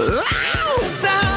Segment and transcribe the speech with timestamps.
[0.00, 1.29] Самые не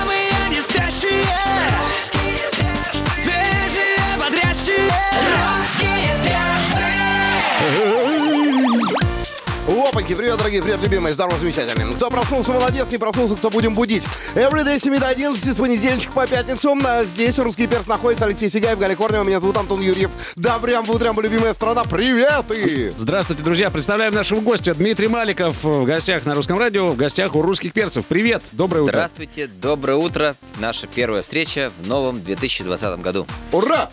[10.04, 11.94] Опаньки, привет, дорогие, привет, любимые, здорово, замечательные.
[11.94, 14.04] Кто проснулся, молодец, не проснулся, кто будем будить.
[14.36, 16.78] Everyday с 7 до 11, с понедельничка по пятницу.
[16.84, 20.12] А Здесь русский перс находится, Алексей Сигаев, Галя Корнева, меня зовут Антон Юрьев.
[20.36, 22.92] Добрям, утрям, любимая страна, привет и...
[22.98, 23.70] Здравствуйте, друзья.
[23.72, 28.06] Представляем нашего гостя Дмитрий Маликов в гостях на русском радио, в гостях у русских перцев.
[28.06, 28.92] Привет, доброе утро.
[28.92, 30.36] Здравствуйте, доброе утро.
[30.60, 33.26] Наша первая встреча в новом 2020 году.
[33.54, 33.90] Ура!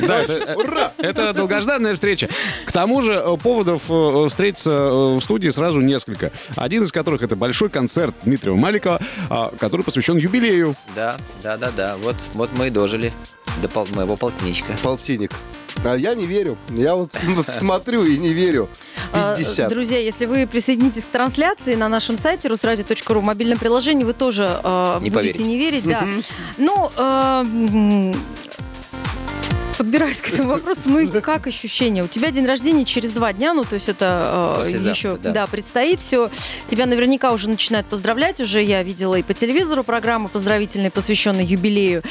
[0.00, 0.92] Да, это, Ура!
[0.98, 2.28] это долгожданная встреча.
[2.66, 6.32] К тому же э, поводов э, встретиться э, в студии сразу несколько.
[6.56, 9.00] Один из которых это большой концерт Дмитрия Маликова,
[9.30, 10.74] а, который посвящен юбилею.
[10.94, 11.96] Да, да, да, да.
[11.96, 13.12] Вот, вот мы и дожили
[13.62, 14.72] до пол- моего полтинничка.
[14.82, 15.32] Полтинник.
[15.84, 16.56] А я не верю.
[16.70, 18.68] Я вот смотрю и не верю.
[19.12, 19.68] А, 50.
[19.70, 24.48] Друзья, если вы присоединитесь к трансляции на нашем сайте русрадио.ру в мобильном приложении, вы тоже
[24.64, 25.44] э, Не будете поверите.
[25.44, 25.84] не верить.
[25.88, 26.04] Да.
[26.58, 28.14] Ну, э,
[29.76, 32.02] подбираясь к этому вопросу, ну и как ощущения?
[32.02, 35.46] У тебя день рождения через два дня, ну то есть это э, еще да.
[35.46, 36.30] предстоит все.
[36.68, 38.40] Тебя наверняка уже начинают поздравлять.
[38.40, 42.02] Уже я видела и по телевизору программы поздравительные, посвященные юбилею.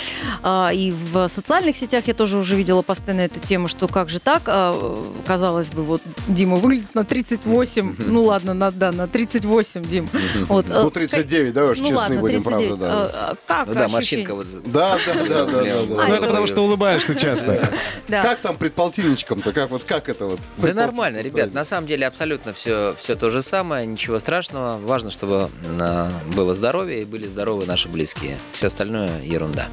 [0.43, 4.09] А, и в социальных сетях я тоже уже видела посты на эту тему, что как
[4.09, 4.43] же так?
[4.47, 7.95] А, казалось бы, вот Дима выглядит на 38.
[8.07, 10.09] Ну ладно, на, да, на 38, Дим.
[10.47, 12.77] Вот, э, Ну, 39, давай уж ну честны ладно, будем, 39.
[12.77, 13.11] правда, да.
[13.13, 13.93] А, а как Ну да, ощущения?
[13.93, 14.47] морщинка вот...
[14.65, 16.07] Да, да, да, да, да, А, Ну, да.
[16.07, 17.54] это потому что улыбаешься часто.
[18.07, 18.21] Да.
[18.21, 19.51] Как там пред полтинничком-то?
[19.51, 20.39] Как вот как это вот?
[20.57, 24.77] Да нормально, ребят, на самом деле абсолютно все, все то же самое, ничего страшного.
[24.77, 28.37] Важно, чтобы а, было здоровье и были здоровы наши близкие.
[28.51, 29.67] Все остальное ерунда.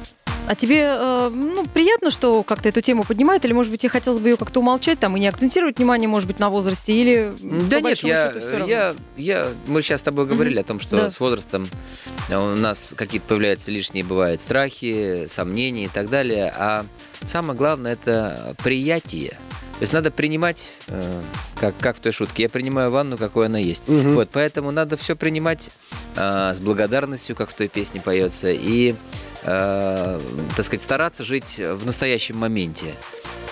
[0.47, 3.45] А тебе э, ну, приятно, что как-то эту тему поднимают?
[3.45, 6.27] Или, может быть, тебе хотелось бы ее как-то умолчать там, и не акцентировать внимание, может
[6.27, 6.93] быть, на возрасте?
[6.93, 8.33] Или Да нет, я,
[8.67, 11.11] я, я, мы сейчас с тобой говорили о том, что Да.
[11.11, 11.67] с возрастом
[12.29, 16.53] э, у нас какие-то появляются лишние, бывают страхи, сомнения и так далее.
[16.57, 16.85] А
[17.23, 19.29] самое главное это приятие.
[19.29, 21.21] То есть надо принимать, э,
[21.59, 23.83] как, как в той шутке, я принимаю ванну, какой она есть.
[23.87, 25.71] Вот, поэтому надо все принимать
[26.15, 28.93] э, с благодарностью, как в той песне поется, и,
[29.43, 30.19] э,
[30.55, 32.95] так сказать, стараться жить в настоящем моменте.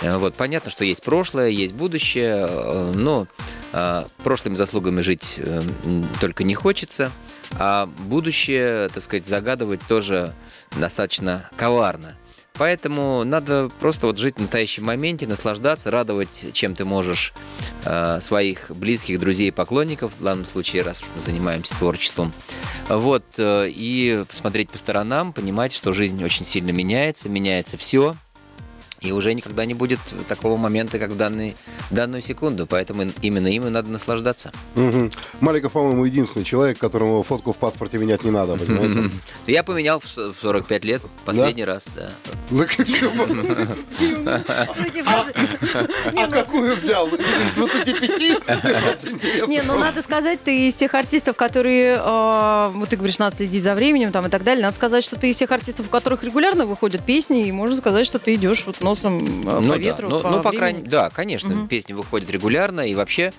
[0.01, 3.27] Э, Вот, понятно, что есть прошлое, есть будущее, э, но
[3.73, 5.61] э, прошлыми заслугами жить э,
[6.19, 7.11] только не хочется,
[7.53, 10.33] а будущее, так сказать, загадывать тоже
[10.77, 12.15] достаточно коварно.
[12.53, 17.33] Поэтому надо просто вот жить в настоящем моменте, наслаждаться, радовать, чем ты можешь
[17.85, 22.33] э, своих близких, друзей, поклонников, в данном случае, раз уж мы занимаемся творчеством.
[22.89, 28.15] Вот, э, и посмотреть по сторонам, понимать, что жизнь очень сильно меняется, меняется все,
[29.01, 31.55] и уже никогда не будет такого момента, как в данный,
[31.89, 32.67] данную секунду.
[32.67, 34.51] Поэтому именно им и надо наслаждаться.
[34.75, 35.11] Мгм.
[35.39, 39.09] Маликов, по-моему, единственный человек, которому фотку в паспорте менять не надо, понимаете?
[39.47, 42.11] Я поменял в с- в 45 лет последний раз, да.
[46.17, 47.07] А какую взял?
[47.07, 48.47] Из 25?
[48.47, 53.17] Раз интересно Не, ну надо сказать, ты из тех артистов, которые, э, вот ты говоришь,
[53.19, 54.63] надо следить за временем там и так далее.
[54.63, 58.05] Надо сказать, что ты из тех артистов, у которых регулярно выходят песни, и можно сказать,
[58.05, 60.09] что ты идешь вот носом э, Ну по да, ветру.
[60.09, 61.67] ну, ну, по крайней да, конечно, Мгм.
[61.67, 63.31] песни выходят регулярно, и вообще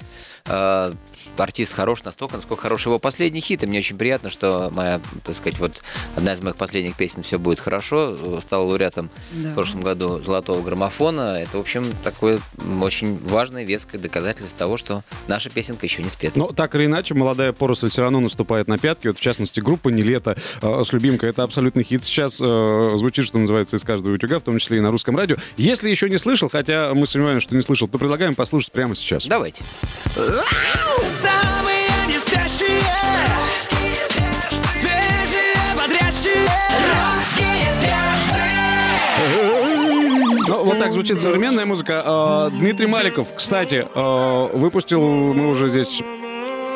[0.47, 0.93] э,
[1.37, 3.63] артист хорош настолько, насколько хорош его последний хит.
[3.63, 5.83] И мне очень приятно, что моя, так сказать, вот
[6.17, 9.51] одна из моих последних песен «Все будет хорошо» э, стала лауреатом Да.
[9.51, 11.39] в прошлом году «Золотого граммофона».
[11.41, 12.41] Это, в общем, такое
[12.81, 16.39] очень важное, веское доказательство того, что наша песенка еще не спета.
[16.39, 19.07] Но так или иначе, молодая поросль все равно наступает на пятки.
[19.09, 22.05] Вот, в частности, группа «Не лето» э, с «Любимкой»— это абсолютный хит.
[22.05, 25.37] Сейчас э, звучит, что называется, из каждого утюга, в том числе и на русском радио.
[25.57, 29.27] Если еще не слышал, хотя мы сомневаемся, что не слышал, то предлагаем послушать прямо сейчас.
[29.27, 29.65] Давайте.
[31.05, 32.19] Самые не
[34.65, 36.49] Свежие, бодрящие
[36.89, 37.67] Русские
[40.49, 42.03] Ну, вот так звучит современная музыка.
[42.05, 46.03] Э, Дмитрий Маликов, кстати, э, выпустил, мы уже здесь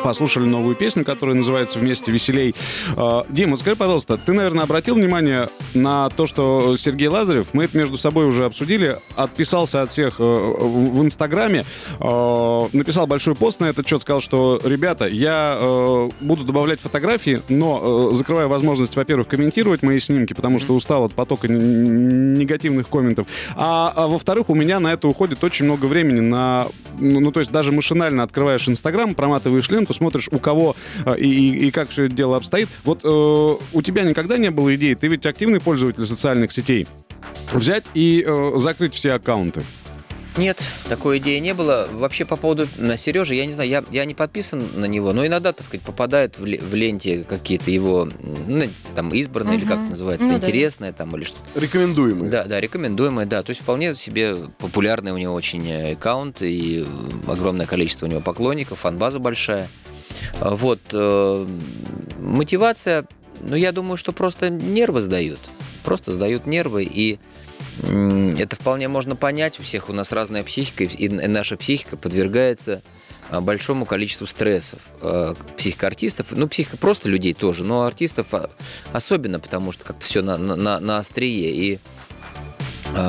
[0.03, 2.55] послушали новую песню, которая называется «Вместе веселей».
[2.95, 7.77] Э, Дима, скажи, пожалуйста, ты, наверное, обратил внимание на то, что Сергей Лазарев, мы это
[7.77, 11.65] между собой уже обсудили, отписался от всех э, в Инстаграме,
[11.99, 17.41] э, написал большой пост на этот счет, сказал, что, ребята, я э, буду добавлять фотографии,
[17.49, 23.27] но э, закрываю возможность, во-первых, комментировать мои снимки, потому что устал от потока негативных комментов,
[23.55, 26.67] а, а во-вторых, у меня на это уходит очень много времени на,
[26.99, 30.75] ну, ну, то есть даже машинально открываешь Инстаграм, проматываешь ленту, смотришь, у кого
[31.05, 32.69] э, и, и- и как все это дело обстоит.
[32.83, 36.87] Вот э, у тебя никогда не было идеи, ты ведь активный пользователь социальных сетей,
[37.51, 39.61] взять и э, закрыть все аккаунты.
[40.37, 41.87] Нет, такой идеи не было.
[41.91, 45.51] Вообще по поводу Сережи, я не знаю, я, я не подписан на него, но иногда,
[45.51, 48.07] так сказать, попадают в, в ленте какие-то его,
[48.47, 48.63] ну,
[48.95, 50.39] там, избранные, или как это называется, Ну да.
[50.39, 52.29] интересное там, или что Рекомендуемые.
[52.29, 53.41] Да, да, рекомендуемое, да.
[53.41, 56.85] То есть вполне себе популярный у него очень э, аккаунт и
[57.27, 59.67] огромное количество у него поклонников, фан-база большая.
[60.39, 60.79] А Вот.
[60.93, 61.45] э,
[62.19, 63.05] Мотивация,
[63.41, 65.39] ну, я думаю, что просто нервы сдают.
[65.83, 67.19] Просто сдают нервы, и
[67.83, 69.59] это вполне можно понять.
[69.59, 72.81] У всех у нас разная психика, и наша психика подвергается
[73.29, 74.79] а, большому количеству стрессов.
[75.01, 78.49] А, Психика артистов, ну, психика просто людей тоже, но артистов а,
[78.93, 81.51] особенно, потому что как-то все на, на, на острие.
[81.51, 81.79] И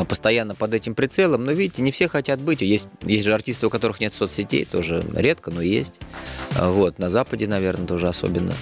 [0.08, 1.44] постоянно под этим прицелом.
[1.44, 2.62] Но видите, не все хотят быть.
[2.62, 6.00] Есть, есть же артисты, у которых нет соцсетей, тоже редко, но есть.
[6.56, 8.54] А, Вот, на Западе, наверное, тоже особенно.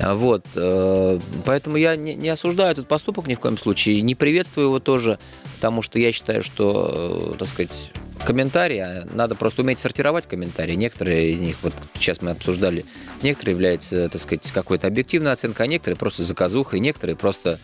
[0.00, 4.14] А, Вот, э, поэтому я не, не осуждаю этот поступок ни в коем случае, не
[4.14, 5.18] приветствую его тоже,
[5.56, 7.92] потому что я считаю, что, э, так сказать,
[8.24, 10.74] комментарии, а надо просто уметь сортировать комментарии.
[10.74, 12.84] Некоторые из них, вот сейчас мы обсуждали,
[13.22, 17.58] некоторые являются, так сказать, какой-то объективной оценкой, а некоторые просто заказухой, некоторые просто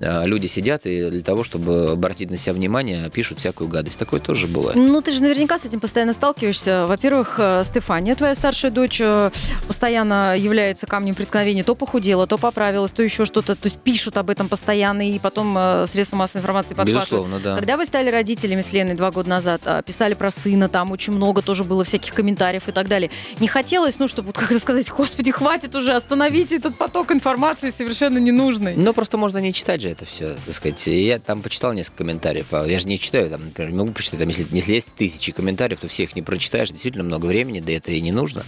[0.00, 3.98] э, люди сидят и для того, чтобы обратить на себя внимание, пишут всякую гадость.
[3.98, 4.76] Такое тоже бывает.
[4.76, 6.86] Ну, ты же наверняка с этим постоянно сталкиваешься.
[6.86, 9.30] Во-первых, э, Стефания, твоя старшая дочь, э,
[9.66, 11.64] постоянно является камнем преткновения.
[11.64, 13.54] То похудела, то поправилась, то еще что-то.
[13.54, 17.10] То есть пишут об этом постоянно, и потом э, средства массовой информации подхватывают.
[17.10, 17.56] Безусловно, да.
[17.56, 21.14] Когда вы стали родителями с Леной два года назад, а, писали про сына, там очень
[21.14, 23.10] много тоже было всяких комментариев и так далее.
[23.40, 28.74] Не хотелось, ну, чтобы, как сказать, господи, хватит уже, остановите этот поток информации совершенно ненужный.
[28.76, 30.86] Ну, просто можно не читать же это все, так сказать.
[30.88, 32.48] Я там почитал несколько комментариев.
[32.52, 35.32] а Я же не читаю, там, например, не могу прочитать, там, если, если есть тысячи
[35.32, 36.68] комментариев, то всех не прочитаешь.
[36.68, 38.44] Действительно много времени, да это и не нужно.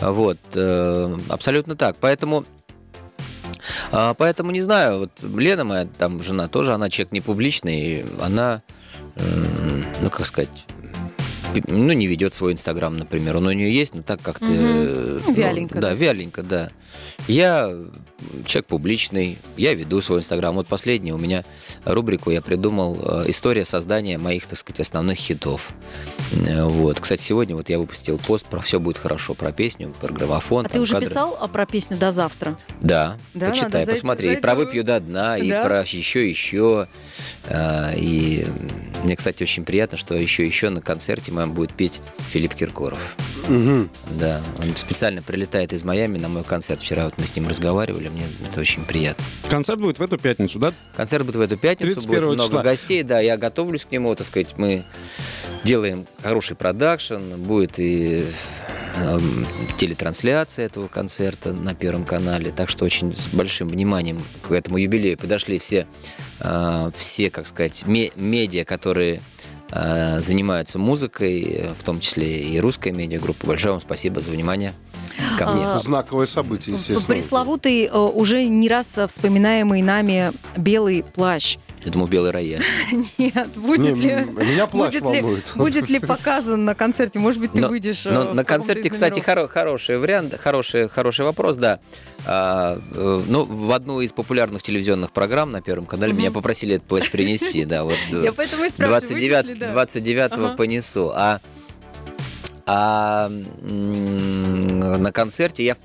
[0.00, 0.38] Вот.
[0.54, 1.96] э, Абсолютно так.
[1.98, 2.44] Поэтому
[3.90, 8.62] а, Поэтому не знаю, вот Лена моя там жена тоже, она человек не публичный, она,
[10.02, 10.66] ну как сказать,
[11.66, 15.32] ну не ведет свой инстаграм, например, он у нее есть, но так как-то э, Ну,
[15.32, 15.94] вяленько, да, да.
[15.94, 16.70] вяленько, да.
[17.28, 17.72] Я
[18.44, 20.54] человек публичный, я веду свой инстаграм.
[20.54, 21.44] Вот последний у меня
[21.84, 25.70] рубрику я придумал э, история создания моих, так сказать, основных хитов.
[26.32, 30.12] Э, Вот, кстати, сегодня вот я выпустил пост про все будет хорошо про песню, про
[30.12, 30.66] граммофон.
[30.66, 31.08] А ты уже кадры.
[31.08, 32.58] писал а, про песню «До завтра»?
[32.80, 34.26] Да, Да, почитай, зайти- посмотри.
[34.28, 34.38] зайду.
[34.38, 35.62] И про выпью до дна, и Да?
[35.62, 36.88] про еще еще.
[37.48, 38.46] А, И
[39.04, 42.00] мне, кстати, очень приятно, что еще еще на концерте моем будет петь
[42.32, 43.16] Филипп Киркоров.
[43.48, 43.90] Мгм.
[44.18, 46.80] Да, он специально прилетает из Майами на мой концерт.
[46.80, 49.24] Вчера вот мы с ним разговаривали, мне это очень приятно.
[49.48, 50.72] Концерт будет в эту пятницу, да?
[50.96, 52.62] Концерт будет в эту пятницу, 31 будет много числа.
[52.62, 54.84] гостей, да, я готовлюсь к нему, так сказать, мы
[55.64, 58.24] делаем хороший продакшн, будет и
[58.96, 59.46] эм,
[59.78, 65.18] телетрансляция этого концерта на Первом канале, так что очень с большим вниманием к этому юбилею
[65.18, 65.86] подошли все,
[66.40, 69.20] э, все, как сказать, ме- медиа, которые
[69.68, 73.46] занимаются музыкой, э, в том числе и русская медиагруппа.
[73.46, 74.72] Большое вам спасибо за внимание
[75.38, 75.64] ко мне.
[75.64, 77.16] А, Знаковое событие, естественно.
[77.16, 81.58] Пресловутый, э, уже не раз э, вспоминаемый нами белый плащ.
[81.86, 82.64] Я думал, белый рояль.
[83.18, 84.26] Нет, будет ли...
[84.44, 85.52] меня ли, волнует.
[85.54, 87.20] будет ли показан на концерте?
[87.20, 88.04] Может быть, ты выйдешь...
[88.06, 91.78] э, на концерте, кстати, хороший вариант, хороший, хороший вопрос, да.
[92.26, 96.88] А, э, ну, в одну из популярных телевизионных программ на Первом канале меня попросили этот
[96.88, 97.94] плащ принести, да, вот.
[98.10, 99.72] Я поэтому и спрашиваю, 29, выйдешь ли, да?
[99.72, 100.56] 29 Ага.
[100.56, 101.12] понесу.
[101.14, 101.40] А,
[102.68, 105.76] а на концерте я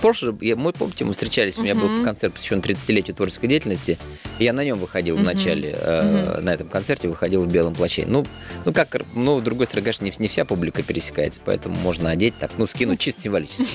[0.00, 3.98] позже, я, мы помните, мы встречались, у меня был концерт посвящен 30-летию творческой деятельности,
[4.38, 8.04] я на нем выходил в начале, э, на этом концерте выходил в белом плаще.
[8.06, 8.24] Ну,
[8.64, 12.34] ну как, ну, с другой стороны, конечно, не, не вся публика пересекается, поэтому можно одеть
[12.38, 13.66] так, ну, скинуть чисто символически.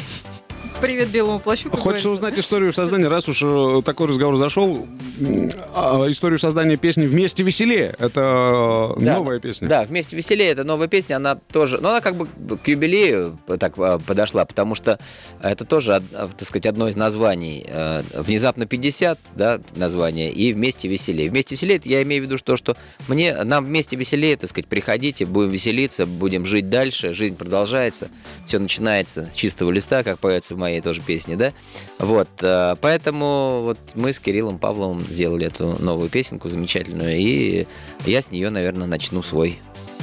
[0.79, 1.71] Привет белому плащу.
[1.71, 4.85] Хочется узнать историю создания, раз уж э, такой разговор зашел,
[5.19, 7.95] м, а, историю создания песни «Вместе веселее».
[7.97, 9.15] Это э, Да.
[9.15, 9.67] новая песня.
[9.67, 10.51] Да, вместе веселее.
[10.51, 14.75] Это новая песня, она тоже, ну она как бы к юбилею так а, подошла, потому
[14.75, 14.99] что
[15.41, 17.65] это тоже, а, так сказать, одно из названий.
[17.67, 21.31] Э, Внезапно 50, да, название, и вместе веселее.
[21.31, 25.25] Вместе веселее, я имею в виду то, что мне, нам вместе веселее, так сказать, приходите,
[25.25, 28.09] будем веселиться, будем жить дальше, жизнь продолжается,
[28.45, 31.53] все начинается с чистого листа, как поется в моей тоже песне, да.
[31.97, 37.67] Вот, э, поэтому вот мы с Кириллом Павловым сделали эту новую песенку замечательную, и
[38.05, 39.59] я с нее, наверное, начну свой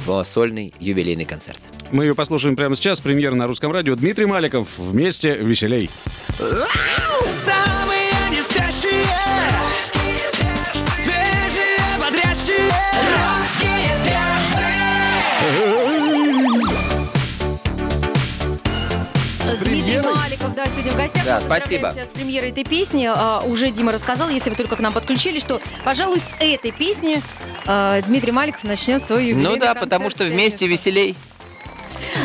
[0.07, 1.61] э, сольный юбилейный концерт.
[1.91, 2.99] Мы ее послушаем прямо сейчас.
[2.99, 3.95] Премьера на русском радио.
[3.95, 4.79] Дмитрий Маликов.
[4.79, 5.89] «Вместе веселей».
[7.29, 7.94] Самые
[21.13, 21.25] гостях.
[21.25, 21.91] Да, спасибо.
[21.95, 23.09] с премьерой этой песни.
[23.13, 27.21] А, Уже Дима рассказал, если вы только к нам подключили, что, пожалуй, с этой песни
[27.65, 31.15] а, Дмитрий Маликов начнет свой юбилейный Ну да, концерт потому что вместе веселей.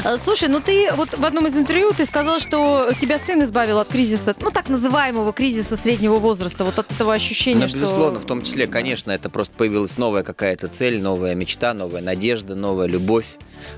[0.05, 3.79] А, Слушай, ну ты вот в одном из интервью ты сказал, что тебя сын избавил
[3.79, 7.79] от кризиса, ну так называемого кризиса среднего возраста, вот от этого ощущения, Ну, что...
[7.79, 12.55] безусловно, в том числе, конечно, это просто появилась новая какая-то цель, новая мечта, новая надежда,
[12.55, 13.27] новая любовь.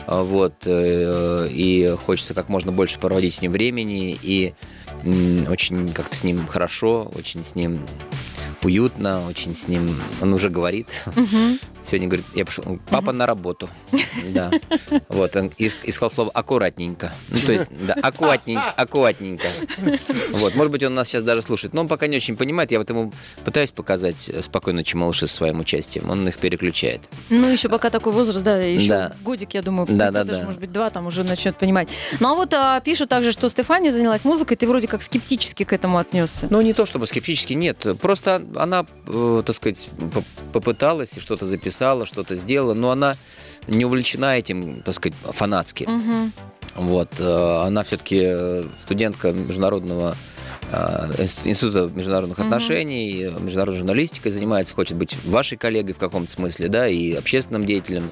[0.07, 0.55] А, Вот.
[0.67, 4.19] э, И хочется как можно больше проводить с ним времени.
[4.23, 4.55] И
[5.49, 7.81] очень как-то с ним хорошо, очень с ним
[8.63, 9.95] уютно, очень с ним...
[10.21, 10.89] Он уже говорит.
[11.85, 13.69] Сегодня говорит, я пошел, папа на работу.
[14.33, 14.51] Да.
[15.09, 17.13] Вот, он ис- искал слово аккуратненько.
[17.29, 19.49] Ну, то есть, да, аккуратненько, аккуратненько.
[20.33, 22.71] Вот, может быть, он нас сейчас даже слушает, но он пока не очень понимает.
[22.71, 23.13] Я вот ему
[23.45, 26.09] пытаюсь показать э, спокойно ночи малыши своим участием.
[26.09, 27.01] Он их переключает.
[27.31, 29.17] Ну, еще пока такой возраст, да, еще Да.
[29.23, 30.47] годик, я думаю, Да, да, даже, да.
[30.47, 31.89] может быть, два, там уже начнет понимать.
[32.21, 35.73] Ну, а вот а, пишут также, что Стефания занялась музыкой, ты вроде как скептически к
[35.73, 36.47] этому отнесся.
[36.51, 37.87] Ну, не то чтобы скептически, нет.
[38.01, 39.89] Просто она, э, так сказать,
[40.53, 41.72] попыталась и что-то записала,
[42.07, 43.17] что-то сделала, но она
[43.67, 45.85] не увлечена этим, так сказать, фанатски.
[45.89, 46.33] Мгм.
[46.77, 47.09] Вот.
[47.19, 50.32] э, Она все-таки студентка международного э,
[51.45, 52.47] Института международных Мгм.
[52.49, 57.65] отношений, э, международной журналистикой занимается, хочет быть вашей коллегой в каком-то смысле, да, и общественным
[57.65, 58.09] деятелем,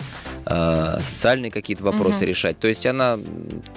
[0.46, 2.26] э, социальные какие-то вопросы Мгм.
[2.26, 2.58] решать.
[2.58, 3.18] То есть она,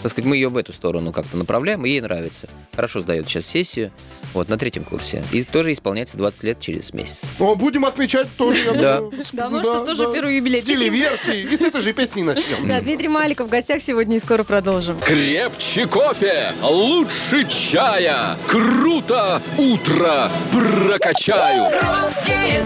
[0.01, 2.47] так сказать, мы ее в эту сторону как-то направляем, и ей нравится.
[2.75, 3.91] Хорошо сдает сейчас сессию,
[4.33, 5.23] вот, на третьем курсе.
[5.31, 7.23] И тоже исполняется 20 лет через месяц.
[7.39, 8.59] О, будем отмечать тоже.
[8.65, 8.97] я Да.
[8.99, 9.23] думаю.
[9.33, 10.59] Да, ну что, тоже первый юбилей.
[10.59, 11.41] С телеверсии.
[11.51, 12.67] И с этой же песни начнем.
[12.67, 14.97] Да, Дмитрий Маликов в гостях сегодня и скоро продолжим.
[14.99, 18.37] Крепче кофе, лучше чая.
[18.47, 18.72] Круто
[19.57, 21.65] утро прокачаю.
[21.71, 22.63] Русские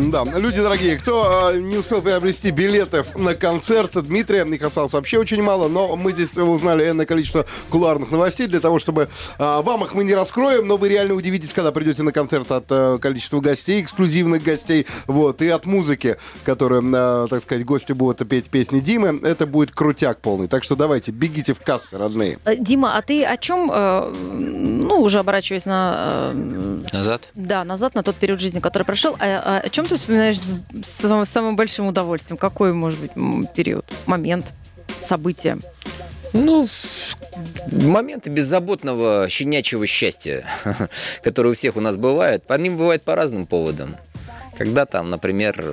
[0.00, 5.18] Да, люди дорогие, кто э, не успел приобрести билетов на концерт Дмитрия, их осталось вообще
[5.18, 9.82] очень мало, но мы здесь узнали энное количество кулуарных новостей для того, чтобы э, вам
[9.84, 13.40] их мы не раскроем, но вы реально удивитесь, когда придете на концерт от э, количества
[13.40, 18.78] гостей, эксклюзивных гостей, вот, и от музыки, которую, э, так сказать, гости будут петь песни
[18.78, 20.46] Димы, это будет крутяк полный.
[20.46, 22.38] Так что давайте, бегите в кассы, родные.
[22.44, 27.28] Э, Дима, а ты о чем, э, ну, уже оборачиваясь на, э, Назад?
[27.34, 30.54] да, назад, на тот период жизни, который прошел, а- а о чем ты вспоминаешь с,
[30.82, 32.36] с самым, большим удовольствием?
[32.36, 33.12] Какой, может быть,
[33.54, 34.46] период, момент,
[35.02, 35.58] событие?
[36.32, 36.68] Ну,
[37.72, 40.44] моменты беззаботного щенячьего счастья,
[41.22, 43.96] которые у всех у нас бывают, по ним бывает по разным поводам.
[44.56, 45.64] Когда там, например,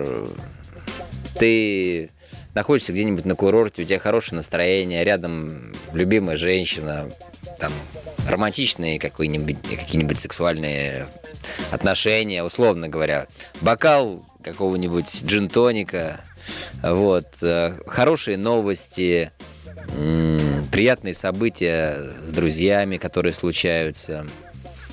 [1.38, 2.10] ты
[2.54, 7.10] находишься где-нибудь на курорте, у тебя хорошее настроение, рядом любимая женщина,
[7.60, 7.74] там
[8.30, 11.06] романтичные какие-нибудь, какие-нибудь сексуальные
[11.72, 13.28] отношения, условно говоря,
[13.62, 16.22] бокал какого-нибудь джин-тоника,
[16.84, 19.32] вот, э, хорошие новости,
[20.72, 24.26] приятные события с друзьями, которые случаются.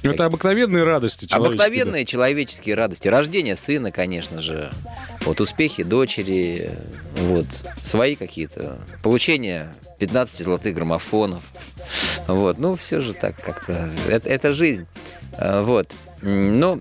[0.03, 1.65] Это обыкновенные радости человеческие, да.
[1.65, 3.07] Обыкновенные человеческие радости.
[3.09, 4.71] Рождение сына, конечно же.
[5.25, 6.71] Вот успехи дочери.
[7.19, 7.47] Вот.
[7.83, 8.79] Свои какие-то.
[9.05, 9.69] Получение
[10.01, 11.45] 15 золотых граммофонов.
[12.27, 12.59] Вот.
[12.59, 13.89] Ну, все же так как-то.
[14.09, 14.87] Это, это жизнь.
[15.39, 15.89] А, Вот.
[16.23, 16.81] Но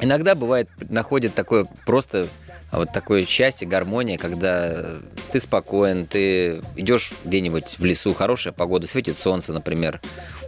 [0.00, 2.28] иногда бывает, находит такое просто
[2.72, 4.82] а вот такое счастье, гармония, когда
[5.30, 10.00] ты спокоен, ты идешь где-нибудь в лесу, хорошая погода, светит солнце, например,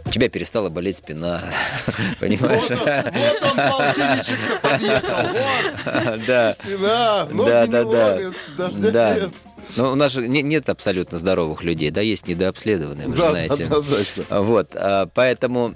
[0.07, 1.39] у тебя перестала болеть спина,
[2.19, 2.67] понимаешь?
[2.67, 6.55] Вот он, полтинничек-то подъехал, вот.
[6.55, 9.33] Спина, ноги не ловят, дождя нет.
[9.77, 13.63] Но у нас же не- нет абсолютно здоровых людей, да, есть недообследованные, вы Да, знаете.
[13.65, 14.23] однозначно.
[14.29, 15.73] Вот, а, поэтому,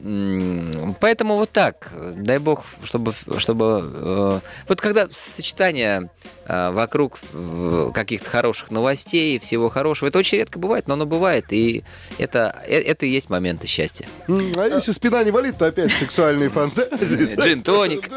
[0.99, 1.91] поэтому вот так.
[2.15, 6.09] Дай бог, чтобы, чтобы э, вот когда сочетание
[6.71, 11.83] вокруг э, каких-то хороших новостей, всего хорошего, это очень редко бывает, но оно бывает, и
[12.17, 14.07] это, э- это и есть моменты счастья.
[14.27, 17.35] А если спина не болит, то опять сексуальные фантазии.
[17.39, 18.09] Джин-тоник,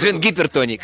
[0.00, 0.82] джин-гипертоник.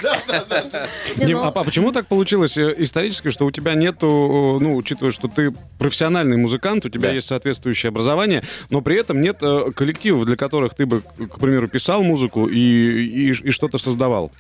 [1.17, 5.13] Дим, ну- а по- почему так получилось э, исторически, что у тебя нету, ну, учитывая,
[5.13, 9.39] что ты профессиональный музыкант, у тебя есть соответствующее образование, но при этом нет
[9.75, 14.31] коллективов, для которых ты бы, к примеру, писал музыку и, и, и что-то создавал?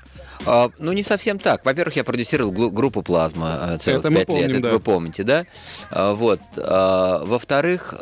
[0.45, 1.65] А, ну, не совсем так.
[1.65, 4.27] Во-первых, я продюсировал группу «Плазма» э, целых Это пять лет.
[4.27, 4.71] помним, Это да.
[4.73, 5.45] вы помните, да?
[5.91, 6.41] А, Вот.
[6.59, 7.95] А, Во-вторых,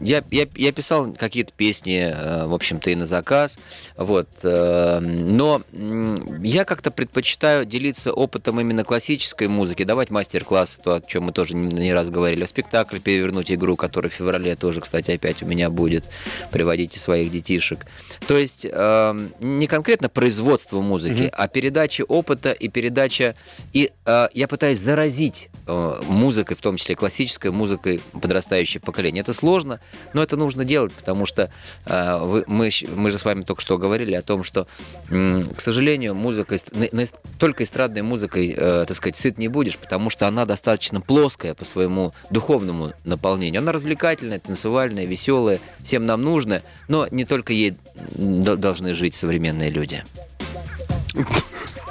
[0.00, 3.58] я, я, я писал какие-то песни, э, в общем-то, и на заказ.
[3.96, 4.28] Вот.
[4.44, 11.24] э, Но я как-то предпочитаю делиться опытом именно классической музыки, давать мастер-классы, то, о чем
[11.24, 15.46] мы тоже не раз говорили, спектакль перевернуть игру, который в феврале тоже, кстати, опять у
[15.46, 16.04] меня будет.
[16.50, 17.86] Приводите своих детишек.
[18.26, 21.71] То есть не конкретно производство музыки, а передача
[22.08, 23.34] опыта и передача
[23.72, 29.22] И э, я пытаюсь заразить э, музыкой, в том числе классической музыкой подрастающее поколение.
[29.22, 29.80] Это сложно,
[30.14, 31.50] но это нужно делать, потому что
[31.86, 34.66] э, вы, мы, мы же с вами только что говорили о том, что,
[35.10, 37.04] м, к сожалению, музыка, эст- на- на
[37.38, 41.64] только эстрадной музыкой, э, так сказать, сыт не будешь, потому что она достаточно плоская по
[41.64, 43.60] своему духовному наполнению.
[43.60, 47.76] Она развлекательная, танцевальная, веселая, всем нам нужная, но не только ей
[48.16, 50.04] должны жить современные люди.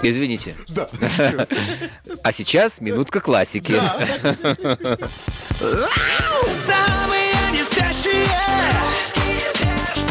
[0.03, 0.55] Извините.
[0.69, 0.87] Да.
[2.23, 3.75] А сейчас минутка классики.
[6.49, 8.27] Самые не спящие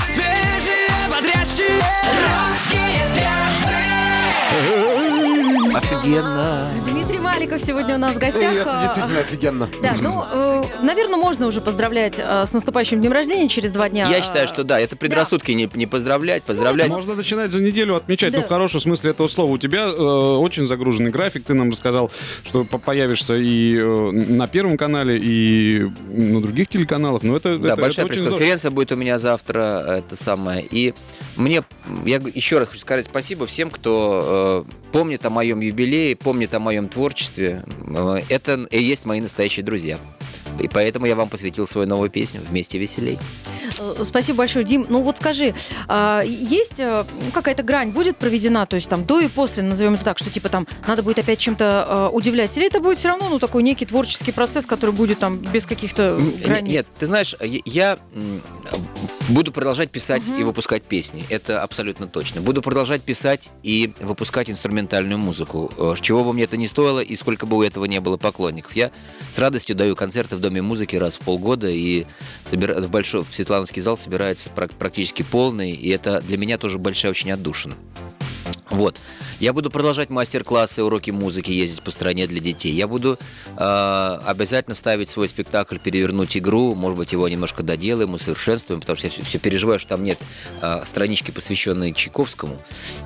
[0.07, 1.83] Свежие, бодрящие
[2.23, 3.77] Русские перцы
[5.77, 6.71] Офигенно.
[7.51, 8.55] Маликов сегодня у нас в гостях.
[8.55, 9.69] Это А, действительно офигенно.
[9.83, 14.09] Да, ну, э, наверное, можно уже поздравлять э, с наступающим днем рождения через два дня.
[14.09, 16.89] Я считаю, что да, это предрассудки не, не поздравлять, поздравлять.
[16.89, 18.45] Можно начинать за неделю отмечать, ну, Да.
[18.47, 19.51] в хорошем смысле этого слова.
[19.51, 22.11] У тебя э, очень загруженный график, ты нам рассказал,
[22.45, 27.23] что по- появишься и э, на Первом канале, и на других телеканалах.
[27.23, 30.65] Но это, Да, это- большая пресс-конференция будет у меня завтра, это самое.
[30.65, 30.95] И
[31.37, 31.63] мне,
[32.05, 36.59] я еще раз хочу сказать спасибо всем, кто э, помнит о моем юбилее, помнит о
[36.59, 37.65] моем творчестве.
[38.29, 39.99] Это и есть мои настоящие друзья.
[40.59, 43.19] И поэтому я вам посвятил свою новую песню «Вместе веселей».
[43.79, 44.87] Э, Спасибо большое, Дим.
[44.89, 45.55] Ну вот скажи,
[45.89, 49.95] а, есть э, ну, какая-то грань будет проведена, то есть там до и после, назовем
[49.95, 53.09] это так, что типа там надо будет опять чем-то э, удивлять, или это будет все
[53.09, 56.71] равно ну такой некий творческий процесс, который будет там без каких-то границ?
[56.71, 57.99] Нет, ты знаешь, я-
[59.29, 61.25] буду продолжать писать и выпускать песни.
[61.29, 62.41] Это абсолютно точно.
[62.41, 65.71] Буду продолжать писать и выпускать инструментальную музыку.
[65.77, 68.75] Э, Чего бы мне это ни стоило и сколько бы у этого не было поклонников.
[68.75, 68.91] Я
[69.31, 72.07] с радостью даю концерты в Доме музыки раз в полгода и
[72.51, 75.71] собира- в большой в Светлановский зал собирается прак- практически полный.
[75.73, 77.77] И это для меня тоже большая очень отдушина.
[78.71, 78.97] Вот.
[79.41, 82.73] Я буду продолжать мастер-классы, уроки музыки, ездить по стране для детей.
[82.73, 83.19] Я буду
[83.57, 86.75] э, обязательно ставить свой спектакль, перевернуть игру.
[86.75, 90.19] Может быть, его немножко доделаем, усовершенствуем, потому что я все, переживаю, что там нет
[90.63, 92.59] э, странички, посвященной Чайковскому.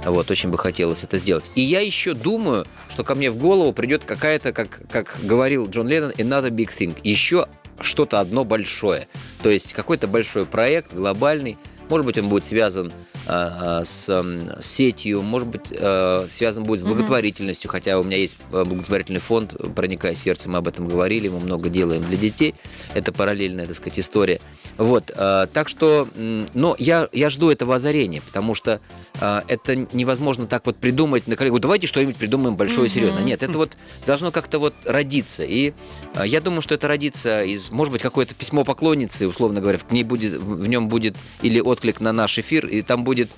[0.04, 1.50] Вот, очень бы хотелось это сделать.
[1.54, 5.88] И я еще думаю, что ко мне в голову придет какая-то, как, как говорил Джон
[5.88, 6.96] Леннон, another big thing.
[7.02, 7.46] Еще
[7.80, 9.08] что-то одно большое.
[9.42, 11.58] То есть какой-то большой проект, глобальный.
[11.88, 12.92] Может быть, он будет связан
[13.26, 18.36] а, с м, сетью, может быть, а, связан будет с благотворительностью, хотя у меня есть
[18.52, 22.54] а, благотворительный фонд «Проникая сердцем», мы об этом говорили, мы много делаем для детей.
[22.94, 24.40] Это параллельная, так сказать, история.
[24.76, 28.80] Вот, а, так что, м, но я, я жду этого озарения, потому что
[29.20, 31.58] а, это невозможно так вот придумать на коллегу.
[31.60, 33.20] Давайте что-нибудь придумаем большое и серьезно.
[33.20, 35.44] Нет, это вот должно как-то вот родиться.
[35.44, 35.74] И
[36.14, 39.92] а, я думаю, что это родится из, может быть, какое-то письмо поклонницы, условно говоря, в
[39.92, 43.28] ней будет, в в нем будет или отклик на наш эфир, и там будет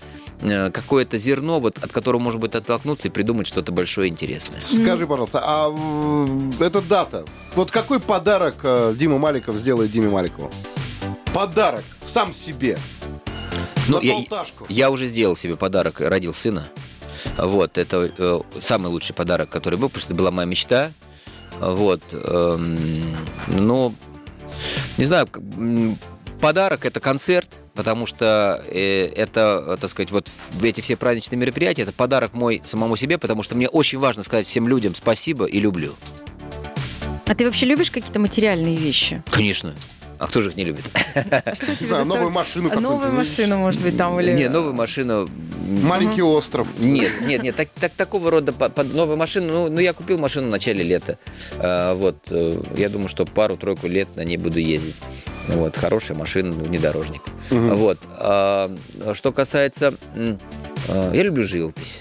[0.40, 4.60] э, какое-то зерно, вот, от которого можно будет оттолкнуться и придумать что-то большое и интересное.
[4.60, 5.74] Скажи, пожалуйста, а
[6.60, 7.24] эта дата,
[7.56, 10.50] вот какой подарок э, Дима Маликов сделает Диме Маликову?
[11.36, 12.78] Подарок сам себе.
[13.88, 14.24] Ну, На я,
[14.70, 16.66] я уже сделал себе подарок, родил сына.
[17.36, 20.92] Вот, это э, самый лучший подарок, который был, потому что это была моя мечта.
[21.60, 22.78] Вот, эм,
[23.48, 23.94] ну,
[24.96, 25.28] не знаю,
[26.40, 30.30] подарок это концерт, потому что э, это, э, так сказать, вот
[30.62, 34.46] эти все праздничные мероприятия, это подарок мой самому себе, потому что мне очень важно сказать
[34.46, 35.96] всем людям спасибо и люблю.
[37.26, 39.22] А ты вообще любишь какие-то материальные вещи?
[39.30, 39.74] Конечно.
[40.18, 40.84] А кто же их не любит?
[41.80, 42.96] Не знаю, новую машину какую-нибудь.
[42.96, 44.32] Новую ну, машину, может быть, там или...
[44.32, 45.28] Не, новую машину
[45.66, 46.68] Маленький остров.
[46.78, 49.52] Нет, нет, нет, так, так- такого рода по- по- новая машина.
[49.52, 51.18] Ну, ну, я купил машину в начале лета.
[51.58, 55.02] А, вот, э, я думаю, что пару-тройку лет на ней буду ездить.
[55.48, 57.22] Вот, хорошая машина, внедорожник.
[57.50, 57.98] Вот.
[58.18, 58.74] а,
[59.12, 60.36] что касается, а,
[60.88, 62.00] я люблю живопись.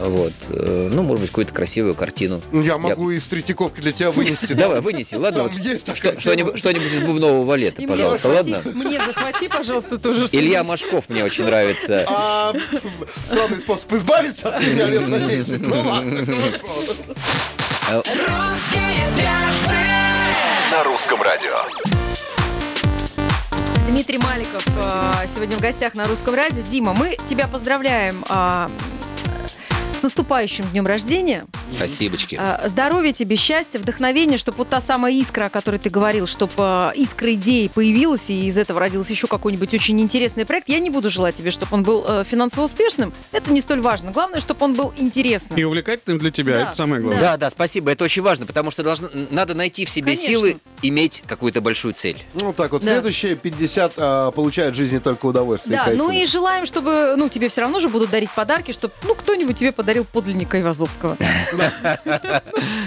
[0.00, 2.40] Вот, э, ну, может быть, какую-то красивую картину.
[2.52, 4.52] Я могу из Третьяковки для тебя вынести.
[4.52, 5.50] Давай, вынеси, ладно?
[5.52, 8.62] Что-нибудь, из бубнового валета, пожалуйста, ладно?
[8.74, 12.04] Мне захвати, пожалуйста, тоже Илья Машков мне очень нравится.
[12.08, 12.52] А,
[13.24, 15.60] странный способ избавиться от меня лет на 10.
[15.60, 18.02] Ну ладно, хорошо.
[18.04, 19.74] Русские перцы
[20.72, 21.95] На русском радио.
[23.88, 26.62] Дмитрий Маликов э, сегодня в гостях на русском радио.
[26.62, 28.95] Дима, мы тебя поздравляем с
[30.06, 31.46] наступающим днем рождения.
[31.74, 32.38] Спасибочки.
[32.40, 36.92] Э, Здоровья тебе, счастья, вдохновения, чтобы вот та самая искра, о которой ты говорил, чтобы
[36.94, 40.68] искра идеи появилась, и из этого родился еще какой-нибудь очень интересный проект.
[40.68, 43.12] Я не буду желать тебе, чтобы он был э, финансово успешным.
[43.32, 44.12] Это не столь важно.
[44.12, 45.58] Главное, чтобы он был интересным.
[45.58, 47.20] И увлекательным для тебя, Да, это самое главное.
[47.20, 47.90] Да, да, спасибо.
[47.90, 50.26] Это очень важно, потому что должно, надо найти в себе Конечно.
[50.28, 52.16] силы иметь какую-то большую цель.
[52.40, 52.92] Ну так вот, Да.
[52.92, 55.76] следующие 50 а, получают в жизни только удовольствие.
[55.78, 55.98] Да, кайф.
[55.98, 59.58] ну и желаем, чтобы, ну, тебе все равно же будут дарить подарки, чтобы, ну, кто-нибудь
[59.58, 61.16] тебе подарил подлинника Ивазовского.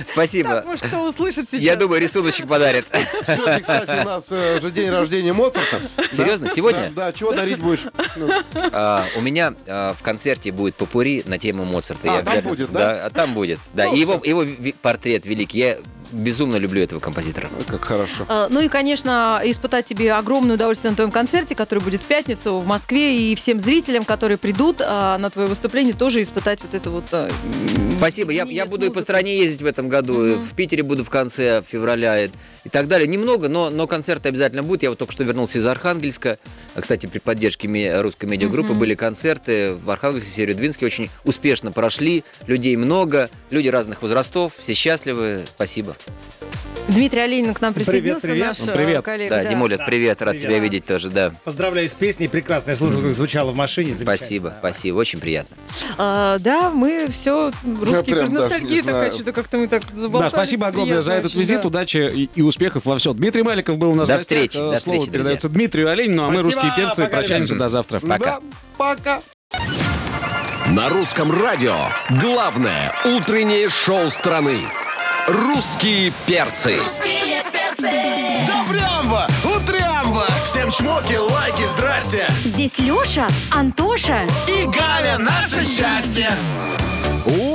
[0.06, 0.64] Спасибо.
[0.66, 1.62] Может, кто услышит сейчас.
[1.62, 2.86] Я думаю, рисуночек подарит.
[3.26, 5.82] Сегодня, кстати, у нас э, же день рождения Моцарта.
[6.16, 6.50] Серьезно?
[6.50, 6.92] Сегодня?
[6.96, 7.86] Да, чего дарить будешь?
[8.16, 12.20] Ну, А, у меня а, в концерте будет попури на тему Моцарта.
[12.20, 13.06] А, там будет, да?
[13.06, 13.60] а там будет.
[13.74, 14.46] Да, Ну, и его, его
[14.82, 15.60] портрет великий.
[15.60, 15.78] Я
[16.12, 17.50] безумно люблю этого композитора.
[17.68, 18.26] Как хорошо.
[18.28, 22.60] А, Ну и, конечно, испытать тебе огромное удовольствие на твоем концерте, который будет в пятницу
[22.60, 26.90] в Москве, и всем зрителям, которые придут а, на твое выступление, тоже испытать вот это
[26.90, 27.06] вот...
[27.12, 27.30] а,
[27.98, 28.32] Спасибо.
[28.32, 30.26] Я, я буду и по стране ездить в этом году.
[30.26, 32.30] и В Питере буду в конце февраля и,
[32.64, 33.08] и так далее.
[33.08, 34.84] Немного, но, но концерты обязательно будут.
[34.84, 36.38] Я вот только что вернулся из Архангельска.
[36.80, 37.68] Кстати, при поддержке
[38.02, 40.86] русской медиагруппы были концерты в Архангельске, Северодвинске.
[40.86, 42.24] Очень успешно прошли.
[42.48, 44.54] Людей много, люди разных возрастов.
[44.60, 45.42] Все счастливы.
[45.56, 45.96] Спасибо.
[46.88, 48.48] Дмитрий Оленин к нам присоединился, привет.
[48.48, 49.06] наш Ну, э, привет.
[49.06, 49.36] коллега.
[49.36, 50.22] Да, Димуля, привет.
[50.24, 50.42] Рад Привет.
[50.50, 51.32] тебя видеть тоже, да.
[51.44, 52.28] Поздравляю с песней.
[52.28, 52.72] Прекрасно.
[52.72, 53.94] Я слушал, как звучало в машине.
[53.94, 54.96] Спасибо, спасибо.
[54.98, 55.56] Очень приятно.
[56.00, 58.32] А, да, мы все, русские прям
[58.64, 60.32] не такая, что-то как-то мы так Да, заболтались.
[60.32, 61.62] спасибо огромное за этот очень, визит.
[61.62, 61.68] да.
[61.68, 63.16] Удачи и, и успехов во всем.
[63.16, 66.32] Дмитрий Маликов был у нас До встречи, Э, до Слово встречи, передается Дмитрию Оленину, а
[66.32, 67.66] мы, русские перцы, пока, прощаемся ребята.
[67.66, 68.00] до завтра.
[68.00, 68.18] Пока.
[68.18, 68.40] Да,
[68.78, 69.22] пока.
[70.70, 71.76] На русском радио.
[72.20, 74.62] Главное утреннее шоу страны.
[75.32, 76.80] Русские перцы.
[78.48, 79.28] Добрямба!
[80.70, 82.28] Всем чмоки, лайки, здрасте!
[82.44, 84.22] Здесь Леша, Антоша.
[84.48, 86.30] И Галя, наше счастье!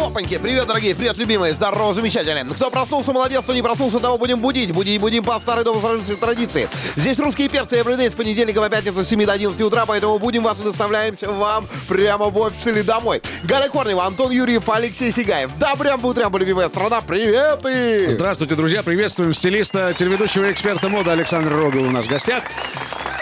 [0.04, 2.44] Опаньки, привет, дорогие, привет, любимые, здорово, замечательно.
[2.52, 4.72] Кто проснулся, молодец, кто не проснулся, того будем будить.
[4.72, 6.68] Будить будем по старой сложившейся традиции.
[6.96, 10.42] Здесь русские перцы, everyday с понедельника по пятницу с 7 до 11 утра, поэтому будем
[10.42, 13.22] вас и доставляемся вам прямо в офис или домой.
[13.44, 15.50] Галя Корнева, Антон Юрьев, Алексей Сигаев.
[15.58, 18.06] Да, прям по утрям, любимая страна, привет и...
[18.10, 18.82] Здравствуйте, друзья.
[18.82, 22.42] Приветствуем стилиста, телеведущего эксперта моды Александра Рогова у нас в гостях.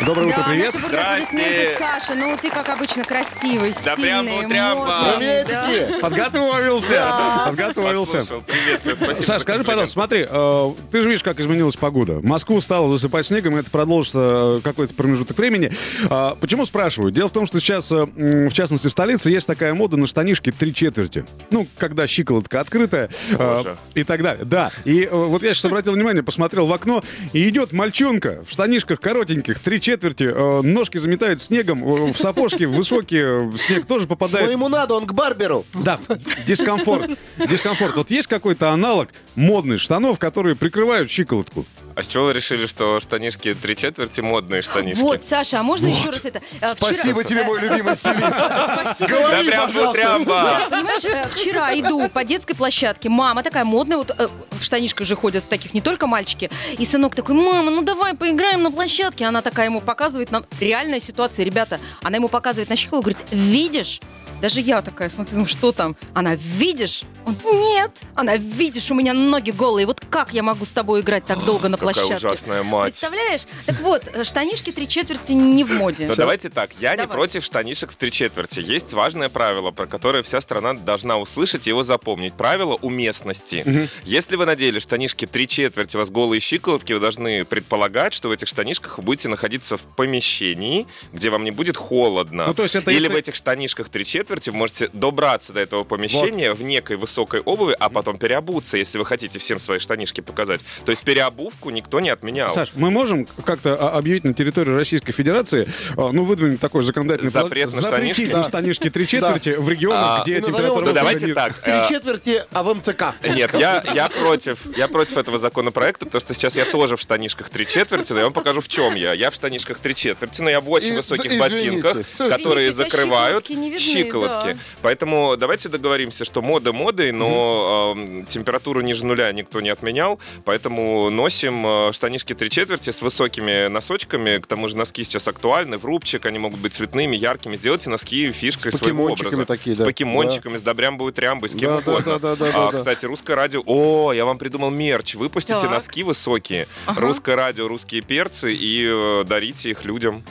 [0.06, 0.66] Доброе утро, Да, привет.
[0.74, 4.84] наши бурные аплодисменты, Саша, ну ты, как обычно, красивый, Да прям стильный, утрямба.
[4.84, 5.92] модный, Приветики!
[5.92, 5.98] да.
[6.00, 7.04] Подготовился.
[7.46, 8.16] Подготовился.
[8.18, 8.42] Послушал.
[8.46, 9.14] Привет, тебе спасибо.
[9.14, 9.66] Саш, за скажи, комплимент.
[9.66, 12.20] пожалуйста, смотри, э, ты же видишь, как изменилась погода.
[12.22, 15.72] Москву стало засыпать снегом, и это продолжится э, какой-то промежуток времени.
[16.10, 17.12] А, почему спрашиваю?
[17.12, 20.06] Дело в том, что сейчас, э, м, в частности, в столице есть такая мода на
[20.06, 21.24] штанишки три четверти.
[21.50, 23.76] Ну, когда щиколотка открытая э, Боже.
[23.94, 24.44] и так далее.
[24.44, 28.50] Да, и э, вот я сейчас обратил внимание, посмотрел в окно, и идет мальчонка в
[28.52, 34.06] штанишках коротеньких, три четверти, э, ножки заметает снегом, э, в сапожки высокие, э, снег тоже
[34.06, 34.50] попадает.
[34.50, 35.64] ему надо, он к барберу.
[35.74, 35.98] Да,
[36.46, 37.10] дискомфорт.
[37.38, 37.96] Дискомфорт.
[37.96, 41.64] Вот есть какой-то аналог модных штанов, которые прикрывают щиколотку?
[41.94, 45.00] А с чего вы решили, что штанишки три четверти модные штанишки?
[45.02, 46.38] Вот, Саша, а можно еще раз это?
[46.38, 48.22] Э, вчера- Спасибо тебе, мой любимый стилист.
[48.34, 48.94] Спасибо.
[48.98, 50.66] Да Говори, прям пожалуйста.
[50.70, 55.16] Понимаешь, э, вчера иду по детской площадке, мама такая модная, вот э, в штанишках же
[55.16, 59.24] ходят в таких не только мальчики, и сынок такой, мама, ну давай поиграем на площадке.
[59.26, 64.00] Она такая ему показывает, нам реальная ситуация, ребята, она ему показывает на щиколу, говорит, видишь?
[64.40, 65.94] Даже я такая смотрю, ну что там?
[66.14, 67.02] Она, видишь?
[67.26, 67.90] Он, нет.
[68.14, 69.86] Она, видишь, у меня ноги голые.
[69.86, 72.26] Вот как я могу с тобой играть так долго на Какая площадке?
[72.26, 72.92] ужасная мать.
[72.92, 73.42] Представляешь?
[73.66, 76.06] Так вот, э, штанишки три четверти не в моде.
[76.08, 78.60] Ну давайте так, я не против штанишек в три четверти.
[78.60, 82.34] Есть важное правило, про которое вся страна должна услышать и его запомнить.
[82.34, 83.88] Правило уместности.
[84.04, 88.32] Если вы надели штанишки три четверти, у вас голые щиколотки, вы должны предполагать, что в
[88.32, 92.46] этих штанишках вы будете находиться в помещении, где вам не будет холодно.
[92.48, 95.60] Ну, то есть это Или если- в этих штанишках три четверти вы можете добраться до
[95.60, 100.20] этого помещения в некой высокой обуви, а потом переобуться, если вы хотите всем свои штанишки
[100.20, 100.60] показать.
[100.84, 102.50] То есть переобувку никто не отменял.
[102.50, 107.30] Саш, мы можем как-то а, объявить на территории Российской Федерации, а, ну, выдвинуть такой законодательный
[107.30, 108.22] Запрет план- на штанишки?
[108.22, 111.54] на штанишки три четверти в регионах, А, где назовем температура это- Ну воздуха давайте так.
[111.62, 113.14] Три э, четверти, а в МЦК.
[113.34, 114.76] Нет, я, я против.
[114.76, 118.24] Я против этого законопроекта, потому что сейчас я тоже в штанишках три четверти, но я
[118.24, 119.12] вам покажу, в чем я.
[119.12, 123.46] Я в штанишках три четверти, но я в очень высоких ботинках, которые закрывают
[123.78, 124.58] щиколотки да.
[124.82, 126.72] Поэтому давайте договоримся, что мода
[127.02, 132.90] модой, но э, температуру ниже нуля никто не отменял, поэтому носим э, штанишки три четверти
[132.90, 134.38] с высокими носочками.
[134.38, 137.56] К тому же носки сейчас актуальны, в рубчик, они могут быть цветными, яркими.
[137.56, 139.44] Сделайте носки фишкой С своего образа.
[139.46, 139.84] такие, с да.
[139.84, 142.18] покемончиками, с добрям будет рямбой, с кем Да, да, угодно.
[142.18, 142.78] да, да, да, А, да.
[142.78, 143.62] Кстати, русское радио.
[143.66, 145.14] О, я вам придумал мерч.
[145.14, 145.70] Выпустите Так.
[145.70, 146.66] носки высокие.
[146.86, 147.00] Ага.
[147.00, 150.22] Русское радио, русские перцы и э, дарите их людям.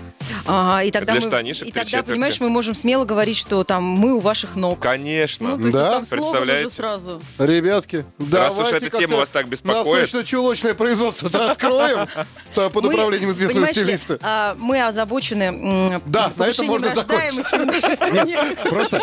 [0.47, 2.07] Ага, и тогда Для мы, штанишек и тогда, четверти.
[2.11, 4.79] понимаешь, мы можем смело говорить, что там мы у ваших ног.
[4.79, 5.49] Конечно.
[5.51, 5.91] Ну, то есть Да?
[5.91, 6.05] там
[6.63, 6.75] Представляете?
[6.75, 7.21] сразу.
[7.37, 9.85] Ребятки, Раз уж эта тема вас так беспокоит.
[9.85, 12.07] Насущно-чулочное производство-то откроем
[12.55, 14.19] да, под Мы, управлением известного стилиста.
[14.21, 16.89] а, мы озабочены м, Да, на этом повышением можно
[17.95, 18.39] стране.
[18.69, 18.99] Просто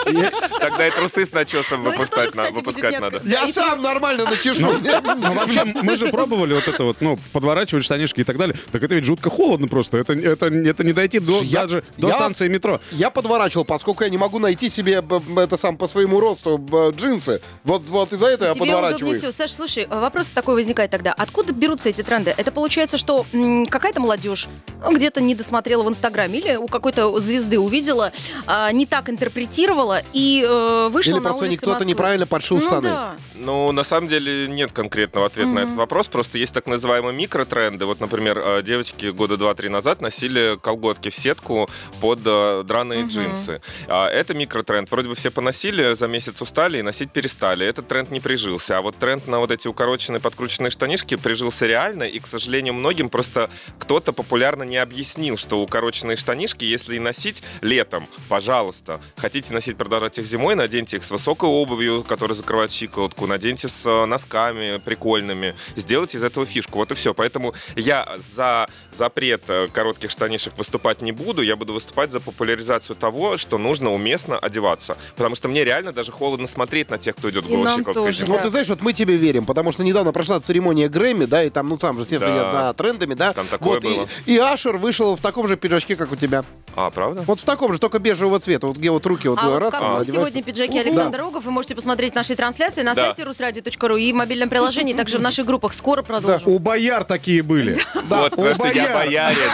[0.60, 3.20] Тогда и трусы с начесом Ну, это тоже, выпускать, надо.
[3.24, 4.60] Я сам нормально начешу.
[4.60, 8.56] Ну, вообще, мы же пробовали вот это вот, ну, подворачивать штанишки и так далее.
[8.72, 9.98] Так это ведь жутко холодно просто.
[9.98, 12.80] Это, это, это не дойти до, Я- даже до я- станции метро.
[12.92, 15.02] Я подворачивал, поскольку я не могу найти себе
[15.36, 16.58] это сам по своему росту
[16.96, 17.40] джинсы.
[17.64, 19.16] Вот, вот из-за этого я Тебе удобнее подворачиваю.
[19.16, 19.32] всего.
[19.32, 21.12] Саш, слушай, вопрос такой возникает тогда.
[21.12, 22.34] Откуда берутся эти тренды?
[22.36, 24.48] Это получается, что м, какая-то молодежь
[24.82, 28.12] ну, где-то не досмотрела в Инстаграме или у какой-то звезды увидела,
[28.46, 32.66] а, не так интерпретировала и э, вышла Или на просто улицы кто-то неправильно подшил ну,
[32.66, 32.88] штаны.
[32.88, 33.16] Да.
[33.34, 36.08] Ну, на самом деле нет конкретного ответа на этот вопрос.
[36.08, 37.86] Просто есть так называемые микротренды.
[37.86, 41.68] Вот, например, э, девочки года два-три назад носили колготки в сетку
[42.00, 43.60] под э, драные джинсы.
[43.88, 44.90] А Это микротренд.
[44.90, 47.37] Вроде бы все поносили, за месяц устали и носить перестали.
[47.46, 48.78] Этот тренд не прижился.
[48.78, 52.04] А вот тренд на вот эти укороченные подкрученные штанишки прижился реально.
[52.04, 53.48] И, к сожалению, многим просто
[53.78, 59.00] кто-то популярно не объяснил, что укороченные штанишки, если и носить летом, пожалуйста.
[59.16, 63.86] Хотите носить, продолжать их зимой, наденьте их с высокой обувью, которая закрывает щиколотку, наденьте с
[63.86, 66.78] э, носками прикольными, сделайте из этого фишку.
[66.78, 67.14] Вот и все.
[67.14, 72.96] Поэтому я за запрет э, коротких штанишек выступать не буду, я буду выступать за популяризацию
[72.96, 74.96] того, что нужно уместно одеваться.
[75.16, 78.18] Потому что мне реально даже холодно смотреть на тех, кто идет И нам щиколоткой тоже,
[78.24, 78.36] зимой.
[78.36, 81.50] Вот ты знаешь, вот мы тебе верим, потому что недавно прошла церемония Грэмми, да, и
[81.50, 82.26] там, ну, сам же все Да.
[82.26, 83.32] следят за трендами, да.
[83.32, 84.08] Там такое вот, и- было.
[84.26, 86.44] И, Ашер вышел в таком же пиджачке, как у тебя.
[86.76, 87.22] А, правда?
[87.26, 88.66] Вот в таком же, только бежевого цвета.
[88.68, 90.06] Вот где вот руки вот А вот в каком надеваешь.
[90.06, 90.80] сегодня пиджаке Да.
[90.80, 93.06] Александр Рогов вы можете посмотреть наши трансляции на Да.
[93.06, 95.72] сайте русрадио.ру и в мобильном приложении, также в наших группах.
[95.72, 96.48] Скоро продолжим.
[96.48, 97.78] У бояр такие были.
[97.94, 98.94] вот, потому что я бояр.
[98.94, 99.50] боярин.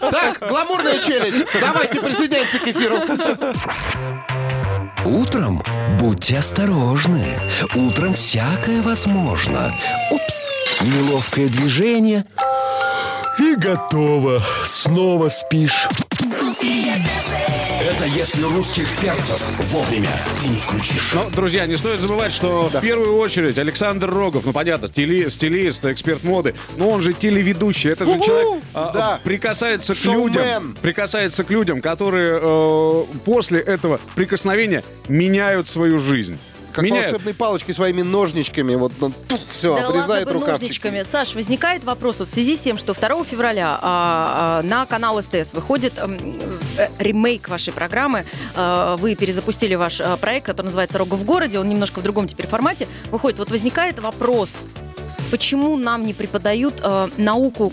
[0.00, 1.44] Так, гламурная челюсть.
[1.60, 2.98] Давайте присоединяемся к эфиру.
[5.04, 5.62] Утром
[5.98, 7.24] будьте осторожны.
[7.74, 9.72] Утром всякое возможно.
[10.10, 12.24] Упс, неловкое движение.
[13.38, 14.42] И готово.
[14.64, 15.88] Снова спишь.
[18.04, 19.40] Это если русских перцев
[19.70, 20.10] вовремя
[20.42, 21.12] ты не включишь.
[21.14, 25.84] Но, друзья, не стоит забывать, что в первую очередь Александр Рогов, ну понятно, стили- стилист,
[25.86, 29.20] эксперт моды, но он же телеведущий, этот же человек а, Да.
[29.24, 36.38] прикасается к людям, прикасается к людям, которые э, после этого прикосновения меняют свою жизнь.
[36.74, 37.12] Как Меняют.
[37.12, 38.74] волшебной палочкой своими ножничками.
[38.74, 38.92] Вот
[39.48, 41.02] все, Да обрезает ладно бы ножничками.
[41.02, 45.22] Саш, возникает вопрос вот в связи с тем, что 2 февраля а, а, на канал
[45.22, 46.18] СТС выходит м,
[46.76, 48.24] э, ремейк вашей программы.
[48.56, 51.60] А, вы перезапустили ваш а, проект, который называется «Рога в городе».
[51.60, 53.38] Он немножко в другом теперь формате выходит.
[53.38, 54.64] Вот возникает вопрос,
[55.30, 57.72] почему нам не преподают а, науку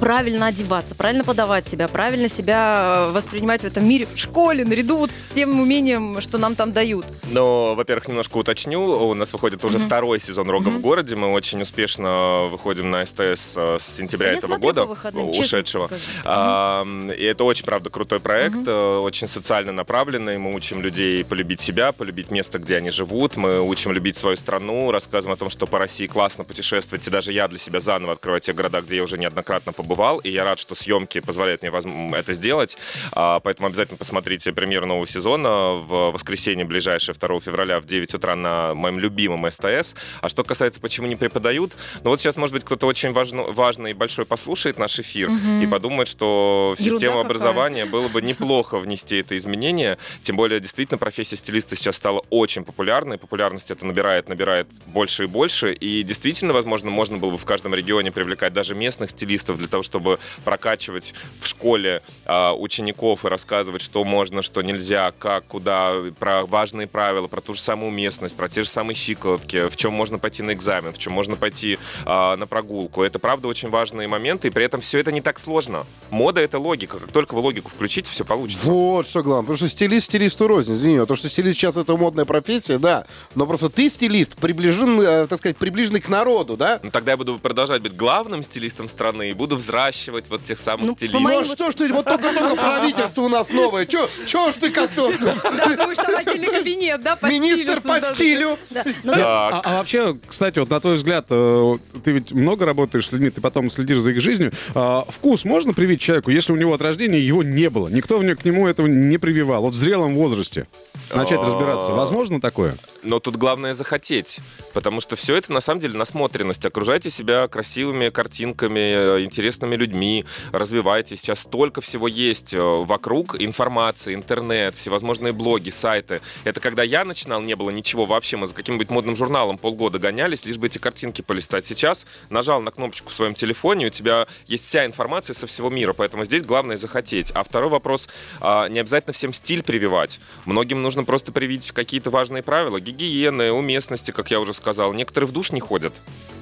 [0.00, 4.96] правильно одеваться, правильно подавать себя, правильно себя э, воспринимать в этом мире в школе, наряду
[4.96, 7.04] вот с тем умением, что нам там дают.
[7.30, 8.80] Но, во-первых, немножко уточню.
[8.80, 11.14] У нас выходит уже второй сезон «Рога в городе».
[11.16, 15.90] Мы очень успешно выходим на СТС э, с сентября Я этого года, выходным, ушедшего.
[16.24, 16.86] А,
[17.16, 20.38] И это очень, правда, крутой проект, э, очень социально направленный.
[20.38, 23.36] Мы учим людей полюбить себя, полюбить место, где они живут.
[23.36, 27.06] Мы учим любить свою страну, рассказываем о том, что по России классно путешествовать.
[27.06, 29.89] И даже я для себя заново открываю те города, где я уже неоднократно побывал.
[30.20, 31.70] И я рад, что съемки позволяют мне
[32.16, 32.76] это сделать.
[33.12, 38.36] А, Поэтому обязательно посмотрите премьеру нового сезона в воскресенье ближайшее, 2 февраля в 9 утра
[38.36, 39.96] на моем любимом СТС.
[40.20, 43.90] А что касается, почему не преподают, ну вот сейчас, может быть, кто-то очень важно, важный
[43.90, 45.30] и большой послушает наш эфир
[45.62, 47.24] и подумает, что в систему какая.
[47.24, 49.98] образования было бы неплохо внести это изменение.
[50.22, 53.18] Тем более, действительно, профессия стилиста сейчас стала очень популярной.
[53.18, 55.72] Популярность это набирает, набирает больше и больше.
[55.72, 59.79] И действительно, возможно, можно было бы в каждом регионе привлекать даже местных стилистов для того,
[59.82, 66.44] чтобы прокачивать в школе а, учеников и рассказывать, что можно, что нельзя, как, куда, про
[66.46, 70.18] важные правила, про ту же самую местность, про те же самые щиколотки, в чем можно
[70.18, 73.02] пойти на экзамен, в чем можно пойти а, на прогулку.
[73.02, 75.86] Это, правда, очень важные моменты, и при этом все это не так сложно.
[76.10, 76.98] Мода— это логика.
[76.98, 78.68] Как только вы логику включите, все получится.
[78.70, 79.42] Вот что главное.
[79.42, 80.98] Потому что стилист стилисту рознь, извини.
[80.98, 83.06] а То, что стилист сейчас это модная профессия, да.
[83.34, 86.80] Но просто ты стилист, приближен, э, так сказать, приближенный к народу, да?
[86.82, 90.86] Ну, тогда я буду продолжать быть главным стилистом страны и буду взращивать вот тех самых
[90.86, 91.22] Ну, стилистов.
[91.22, 93.86] Ну а что ж ты, вот только-только правительство у нас новое.
[93.86, 94.08] Чё
[94.52, 95.12] ж ты как-то...
[95.20, 98.56] Да, будешь там отдельный кабинет, да, по Министр по стилю.
[98.70, 98.84] Да.
[99.04, 99.12] Ну.
[99.16, 103.30] А, а вообще, кстати, вот на твой взгляд, э, ты ведь много работаешь с людьми,
[103.30, 104.52] ты потом следишь за их жизнью.
[104.74, 107.88] А, вкус можно привить человеку, если у него от рождения его не было?
[107.88, 109.62] Никто к нему этого не прививал.
[109.62, 110.66] Вот в зрелом возрасте
[111.14, 111.92] начать разбираться.
[111.92, 112.76] Возможно такое?
[113.02, 114.40] Но тут главное захотеть,
[114.74, 116.64] потому что все это на самом деле насмотренность.
[116.66, 121.20] Окружайте себя красивыми картинками, э, интересными людьми, развивайтесь.
[121.20, 126.20] Сейчас столько всего есть э, вокруг, информации, интернет, всевозможные блоги, сайты.
[126.44, 128.36] Это когда я начинал, не было ничего вообще.
[128.36, 131.64] Мы за каким-нибудь модным журналом полгода гонялись, лишь бы эти картинки полистать.
[131.64, 135.94] Сейчас нажал на кнопочку в своем телефоне, у тебя есть вся информация со всего мира,
[135.94, 137.30] поэтому здесь главное захотеть.
[137.34, 138.08] А второй вопрос,
[138.40, 140.20] а, не обязательно всем стиль прививать.
[140.44, 144.92] Многим нужно просто привить какие-то важные правила, гигиены, уместности, как я уже сказал.
[144.92, 145.92] Некоторые в душ не ходят.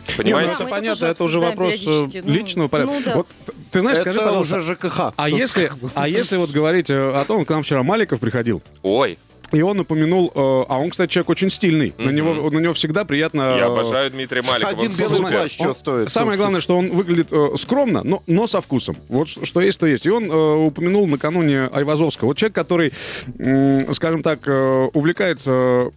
[0.08, 0.52] Ну Понимаете?
[0.54, 2.06] это понятно, это уже вопрос э.
[2.24, 2.94] Ну, личного порядка.
[2.94, 3.14] ну да.
[3.16, 3.26] Вот,
[3.70, 5.00] ты знаешь, скажи, Это пожалуйста, уже ЖКХ.
[5.16, 9.18] а если, а если вот говорить э, о том, к нам вчера Маликов приходил, Ой,
[9.52, 11.94] И он упомянул, э, а он, кстати, человек очень стильный.
[11.98, 13.56] На, него, на него всегда приятно...
[13.56, 14.70] Я э, обожаю Дмитрия Маликова.
[14.70, 16.11] Один он белый плащ что стоит?
[16.11, 18.96] Самое главное, что он выглядит э, скромно, но, но со вкусом.
[19.08, 20.06] Вот что, что есть, то есть.
[20.06, 22.28] И он э, упомянул накануне Айвазовского.
[22.28, 22.92] Вот человек, который,
[23.38, 25.90] м, скажем так, э, увлекается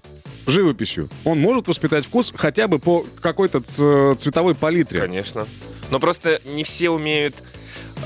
[0.47, 1.09] живописью.
[1.23, 4.99] Он может воспитать вкус хотя бы по какой-то цветовой палитре.
[4.99, 5.47] Конечно.
[5.89, 7.35] Но просто не все умеют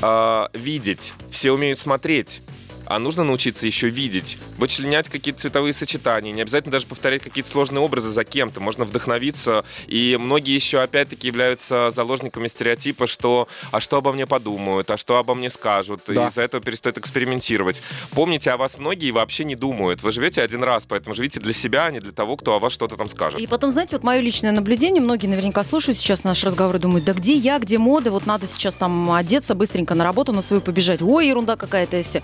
[0.01, 2.41] а, видеть, все умеют смотреть.
[2.85, 7.81] А нужно научиться еще видеть, вычленять какие-то цветовые сочетания, не обязательно даже повторять какие-то сложные
[7.81, 9.65] образы за кем-то, можно вдохновиться.
[9.87, 15.17] И многие еще опять-таки являются заложниками стереотипа, что «а что обо мне подумают?», «а что
[15.17, 16.25] обо мне скажут?», Да.
[16.25, 17.81] и из-за этого перестают экспериментировать.
[18.11, 20.03] Помните, о вас многие вообще не думают.
[20.03, 22.73] Вы живете один раз, поэтому живите для себя, а не для того, кто о вас
[22.73, 23.39] что-то там скажет.
[23.39, 27.05] И потом, знаете, вот мое личное наблюдение, многие наверняка слушают сейчас наш разговор и думают,
[27.05, 30.61] да где я, где мода, вот надо сейчас там одеться, быстренько на работу на свою
[30.61, 31.01] побежать.
[31.01, 32.21] Ой, ерунда какая-то и все.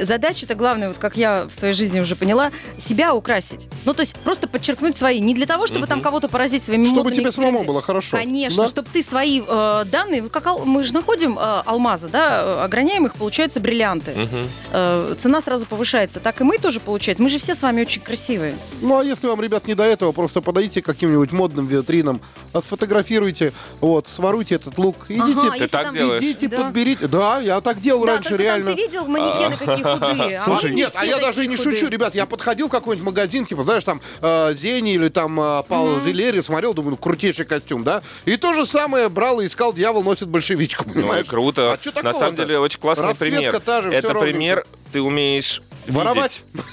[0.00, 3.68] Задача-то главная, вот как я в своей жизни уже поняла, себя украсить.
[3.84, 5.20] Ну, то есть просто подчеркнуть свои.
[5.20, 8.16] Не для того, чтобы там кого-то поразить своими Чтобы тебе самому было хорошо.
[8.16, 8.68] Конечно, Да.
[8.68, 12.64] чтобы ты свои э, данные, вот как ал- мы же находим э, алмазы, да, э,
[12.64, 14.12] ограняем их, получаются бриллианты.
[14.14, 14.46] Мгм.
[14.72, 16.20] Э, цена сразу повышается.
[16.20, 17.22] Так и мы тоже получается.
[17.22, 18.56] Мы же все с вами очень красивые.
[18.80, 22.20] Ну, а если вам, ребят, не до этого, просто подойдите к каким-нибудь модным витринам,
[22.52, 26.22] отфотографируйте, вот, своруйте этот лук, идите, Ага, Ты так там- делаешь?
[26.22, 26.62] идите, Да.
[26.64, 27.06] подберите.
[27.08, 28.70] Да, я так делал Да, раньше, реально.
[28.72, 30.38] ты видел манекены какие худые?
[30.38, 31.76] а Слушай, Нет, а я даже такие не худые.
[31.76, 35.62] шучу, ребят, я подходил в какой-нибудь магазин, типа, знаешь, там э, Зени или там э,
[35.68, 38.02] Павел Зелери, смотрел, думаю, ну, крутейший костюм, да?
[38.24, 41.26] И то же самое брал и искал, дьявол носит большевичку, Ну и понимаешь?
[41.26, 41.72] круто.
[41.72, 42.18] А чё На такого-то?
[42.18, 43.60] самом деле очень классный Расцветка пример.
[43.60, 46.42] та же, всё Это пример, ты умеешь Воровать?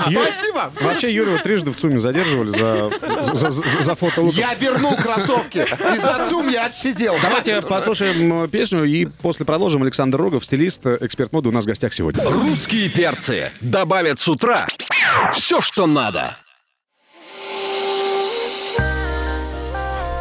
[0.00, 0.72] Спасибо!
[0.80, 2.90] Вообще Юрия трижды в ЦУМе задерживали за,
[3.82, 4.22] за, фото.
[4.32, 5.58] Я вернул кроссовки.
[5.58, 7.16] И за ЦУМ я отсидел.
[7.22, 9.82] Давайте послушаем э, песню и после продолжим.
[9.82, 12.24] Александр Рогов, стилист, э, эксперт моды у нас в гостях сегодня.
[12.24, 14.66] Русские перцы добавят с утра
[15.32, 16.36] все, что надо.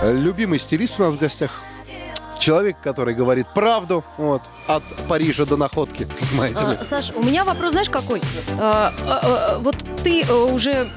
[0.04, 1.64] Любимый стилист у нас в гостях.
[2.48, 6.78] Человек, который говорит правду, вот, от Парижа до находки, понимаете ли.
[6.80, 8.22] А, Саш, у меня вопрос, знаешь, какой?
[8.58, 10.88] А, а, а, вот ты э, уже э,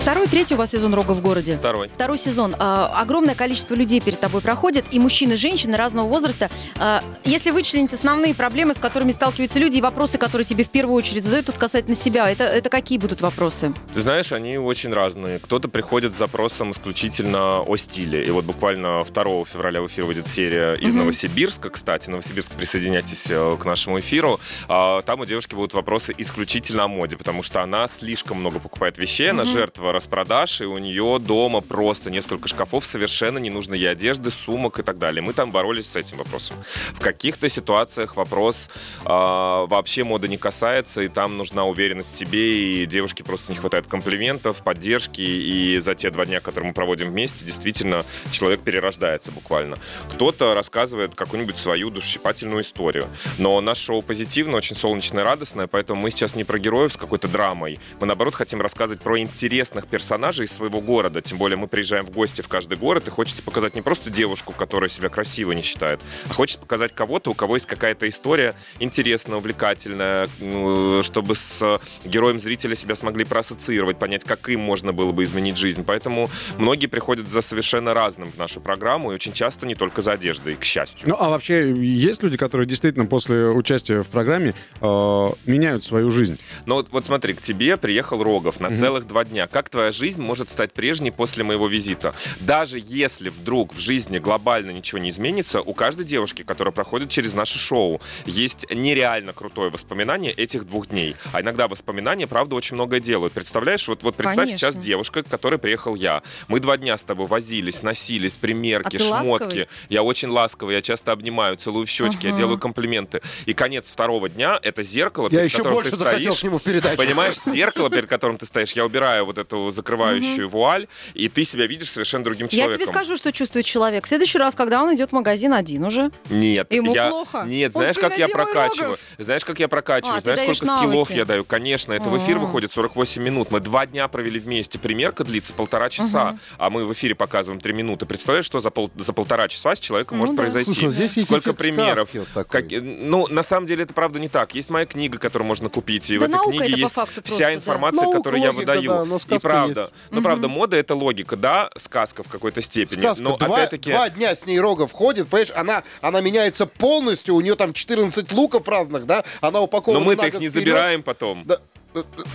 [0.00, 1.56] второй, третий у вас сезон рога в городе.
[1.56, 1.88] Второй.
[1.88, 2.56] Второй сезон.
[2.58, 6.50] А, огромное количество людей перед тобой проходит, и мужчины, и женщины разного возраста.
[6.78, 10.96] А, если вычленить основные проблемы, с которыми сталкиваются люди, и вопросы, которые тебе в первую
[10.96, 13.74] очередь задают вот касательно себя, это, это какие будут вопросы?
[13.92, 15.38] Ты знаешь, они очень разные.
[15.38, 18.24] Кто-то приходит с запросом исключительно о стиле.
[18.24, 21.68] И вот буквально 2 февраля в эфир выйдет серия из Новосибирска.
[21.68, 24.40] Кстати, Новосибирск, присоединяйтесь э, к нашему эфиру.
[24.68, 28.96] А, Там у девушки будут вопросы исключительно о моде, потому что она слишком много покупает
[28.96, 34.30] вещей, она жертва распродаж, и у нее дома просто несколько шкафов совершенно ненужной ей одежды,
[34.30, 35.22] сумок и так далее.
[35.22, 36.56] Мы там боролись с этим вопросом.
[36.92, 38.70] В каких-то ситуациях вопрос
[39.04, 43.58] а, вообще моды не касается, и там нужна уверенность в себе, и девушке просто не
[43.58, 49.32] хватает комплиментов, поддержки, и за те два дня, которые мы проводим вместе, действительно человек перерождается
[49.32, 49.76] буквально.
[50.12, 53.06] Кто-то рассказывает какую-нибудь свою душесчипательную историю.
[53.38, 57.28] Но наше шоу позитивное, очень солнечное, радостное, поэтому мы сейчас не про героев с какой-то
[57.28, 57.78] драмой.
[58.00, 61.20] Мы, наоборот, хотим рассказывать про интересных персонажей из своего города.
[61.20, 64.52] Тем более мы приезжаем в гости в каждый город, и хочется показать не просто девушку,
[64.52, 69.38] которая себя красивой не считает, а хочется показать кого-то, у кого есть какая-то история интересная,
[69.38, 75.24] увлекательная, ну, чтобы с героем зрителя себя смогли проассоциировать, понять, как им можно было бы
[75.24, 75.84] изменить жизнь.
[75.86, 80.12] Поэтому многие приходят за совершенно разным в нашу программу, и очень часто не только за
[80.12, 81.08] одеждой, к счастью.
[81.08, 86.38] Ну, а вообще, есть люди, которые действительно после участия в программе э, меняют свою жизнь?
[86.66, 89.46] Но вот, вот смотри, к тебе приехал Рогов на целых два дня.
[89.46, 92.14] Как твоя жизнь может стать прежней после моего визита?
[92.40, 97.32] Даже если вдруг в жизни глобально ничего не изменится, у каждой девушки, которая проходит через
[97.34, 101.16] наше шоу, есть нереально крутое воспоминание этих двух дней.
[101.32, 103.32] А иногда воспоминания, правда, очень многое делают.
[103.32, 104.58] Представляешь, вот, вот представь Конечно.
[104.58, 106.22] сейчас девушка, к которой приехал я.
[106.48, 109.42] Мы два дня с тобой возились, носились, примерки, А шмотки.
[109.44, 109.68] ласковый?
[109.88, 113.20] Я очень ласковый, я часто обнимаю, целую в щечки, я делаю комплименты.
[113.46, 116.40] И конец второго дня— это зеркало, Я перед еще которым больше ты стоишь.
[116.40, 116.96] к нему в передачу.
[116.96, 121.66] Понимаешь, зеркало, перед которым ты стоишь, я убираю вот эту закрывающую вуаль, и ты себя
[121.66, 122.78] видишь совершенно другим Я человеком.
[122.78, 124.04] тебе скажу, что чувствует человек.
[124.04, 126.10] В следующий раз, когда он идет в магазин один уже.
[126.30, 127.08] Нет, Ему я...
[127.10, 127.44] плохо?
[127.46, 128.90] Нет, Он знаешь, как я прокачиваю?
[128.92, 129.00] Рогов.
[129.18, 130.16] Знаешь, как я прокачиваю?
[130.16, 131.12] А, знаешь, сколько скиллов навыки.
[131.18, 131.44] я даю?
[131.44, 133.50] Конечно, это в эфир выходит 48 минут.
[133.50, 134.78] Мы два дня провели вместе.
[134.78, 138.06] Примерка длится полтора часа, а мы в эфире показываем 3 минуты.
[138.06, 138.90] Представляешь, что за, пол...
[138.96, 140.42] за полтора часа с человеком Ну может да.
[140.42, 140.70] произойти?
[140.70, 142.08] Слушай, ну здесь есть Сколько примеров?
[142.14, 142.62] вот такой.
[142.62, 144.54] Как- Ну, на самом деле, это правда не так.
[144.54, 148.10] Есть моя книга, которую можно купить, и Да в этой книге есть факту вся информация,
[148.12, 148.82] которую я выдаю.
[148.82, 149.80] да, и правда.
[149.80, 149.92] есть.
[150.10, 153.00] Ну, правда, мода— это логика, да, сказка в какой-то степени.
[153.00, 153.22] Сказка.
[153.22, 153.90] Но, два, опять-таки...
[153.90, 158.32] два дня с ней Рогов ходит, понимаешь, она, она меняется полностью, у нее там 14
[158.32, 160.52] луков разных, да, она упакована Но мы-то их не вперед.
[160.52, 161.44] забираем потом.
[161.46, 161.58] Да.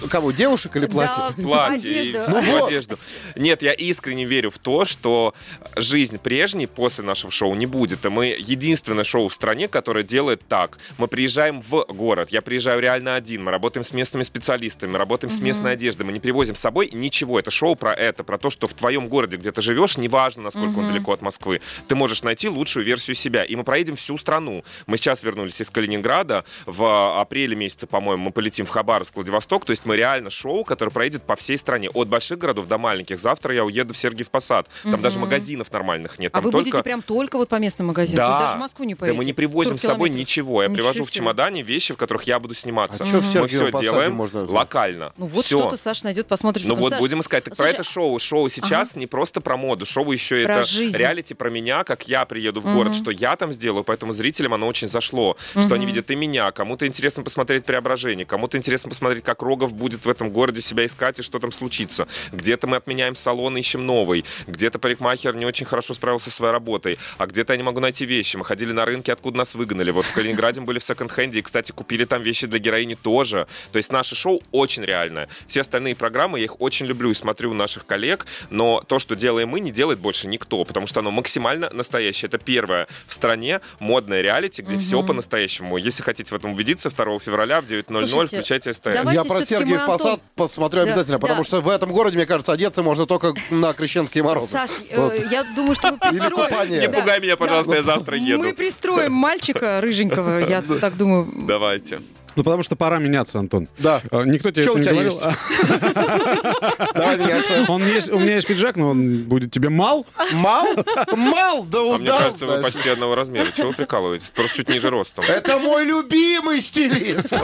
[0.09, 1.33] Кого, девушек или платье?
[1.37, 2.67] Да, платье в Ну вот.
[2.67, 2.95] одежду.
[3.35, 5.33] Нет, я искренне верю в то, что
[5.75, 8.05] жизнь прежней после нашего шоу не будет.
[8.05, 10.77] И мы единственное шоу в стране, которое делает так.
[10.97, 15.31] Мы приезжаем в город, я приезжаю реально один, мы работаем с местными специалистами, мы работаем
[15.31, 17.39] с местной одеждой, мы не привозим с собой ничего.
[17.39, 20.79] Это шоу про это, про то, что в твоем городе, где ты живешь, неважно, насколько
[20.79, 23.43] он далеко от Москвы, ты можешь найти лучшую версию себя.
[23.43, 24.63] И мы проедем всю страну.
[24.87, 29.71] Мы сейчас вернулись из Калининграда, в апреле месяце, по-моему, мы полетим в Хабаровск, Владивосток, то
[29.71, 33.19] есть мы реально шоу, которое проедет по всей стране, от больших городов до маленьких.
[33.19, 34.67] Завтра я уеду в Сергиев Посад.
[34.83, 36.31] Там даже магазинов нормальных нет.
[36.33, 36.63] А Там вы только...
[36.65, 38.25] будете прям только вот по местным магазинам?
[38.25, 39.17] Есть даже в Москву не да поедете?
[39.17, 40.61] мы не привозим 40 с собой ничего.
[40.63, 41.17] Я Ничего привожу в себе.
[41.17, 43.03] чемодане вещи, в которых я буду сниматься.
[43.03, 45.13] А в мы все делаем можно локально.
[45.17, 46.65] Ну вот что-то Саша найдет, посмотрит.
[46.65, 47.43] Ну вот будем искать.
[47.43, 48.17] Так про это шоу.
[48.19, 49.85] Шоу сейчас не просто про моду.
[49.85, 50.97] Шоу еще Про это жизнь.
[50.97, 53.83] реалити про меня, как я приеду в город, что я там сделаю.
[53.83, 55.37] Поэтому зрителям оно очень зашло.
[55.51, 56.51] Что они видят и меня.
[56.51, 58.25] Кому-то интересно посмотреть преображение.
[58.25, 62.07] Кому-то интересно посмотреть, как Рогов будет в этом городе себя искать и что там случится.
[62.31, 64.25] Где-то мы отменяем салон, ищем новый.
[64.47, 66.97] Где-то парикмахер не очень хорошо справился со своей работой.
[67.17, 68.37] А где-то я не могу найти вещи.
[68.37, 69.91] Мы ходили на рынки, откуда нас выгнали.
[69.91, 71.39] Вот в Калининграде мы были в секонд-хенде.
[71.39, 73.47] И, кстати, купили там вещи для героини тоже.
[73.71, 75.29] То есть наше шоу очень реальное.
[75.47, 78.25] Все остальные программы, я их очень люблю и смотрю у наших коллег.
[78.49, 80.63] Но то, что делаем мы, не делает больше никто.
[80.63, 82.27] Потому что оно максимально настоящее.
[82.27, 85.77] Это первое в стране модное реалити, где все по-настоящему.
[85.77, 88.81] Если хотите в этом убедиться, 2 февраля в 9.00 Слушайте, включайте СТС.
[88.83, 91.43] давайте Я про Сергиев Антон- Посад посмотрю Да, обязательно, потому да.
[91.43, 94.51] что в этом городе, мне кажется, одеться можно только на крещенские морозы.
[94.51, 95.13] Саш, э, Вот.
[95.31, 96.49] я думаю, что мы Или пристроим...
[96.49, 96.79] купание.
[96.81, 98.39] Не пугай меня, пожалуйста, я завтра еду.
[98.43, 101.31] Мы пристроим мальчика рыженького, я так думаю.
[101.47, 102.01] Давайте.
[102.35, 103.67] Ну, потому что пора меняться, Антон.
[103.77, 104.01] Да.
[104.11, 105.13] А, Никто тебе это у не тебя говорил.
[105.13, 105.25] есть?
[106.93, 107.65] Давай меняться.
[107.67, 110.05] Он есть, у меня есть пиджак, но он будет тебе мал.
[110.33, 110.67] Мал?
[111.15, 111.65] Мал?
[111.65, 112.17] Да А мне удал.
[112.19, 113.47] кажется, вы почти одного размера.
[113.55, 114.31] Чего вы прикалываетесь?
[114.31, 115.23] Просто чуть ниже ростом.
[115.27, 117.29] Это мой любимый стилист.
[117.29, 117.37] Ты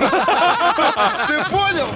[1.50, 1.88] понял?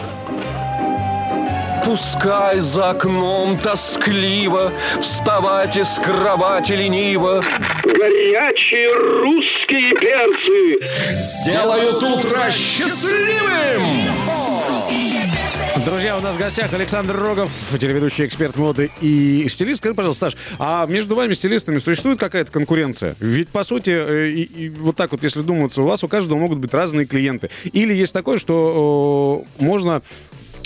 [1.85, 7.43] Пускай за окном тоскливо Вставать из кровати лениво
[7.83, 10.79] Горячие русские перцы
[11.11, 13.83] Сделают утро счастливым
[15.85, 19.77] Друзья, у нас в гостях Александр Рогов, телеведущий эксперт моды и стилист.
[19.79, 23.15] Скажи, пожалуйста, Саш, а между вами, стилистами, существует какая-то конкуренция?
[23.19, 26.39] Ведь, по сути, э, и- и вот так вот, если думаться, у вас у каждого
[26.39, 27.51] могут быть разные клиенты.
[27.71, 30.01] Или есть такое, что э, можно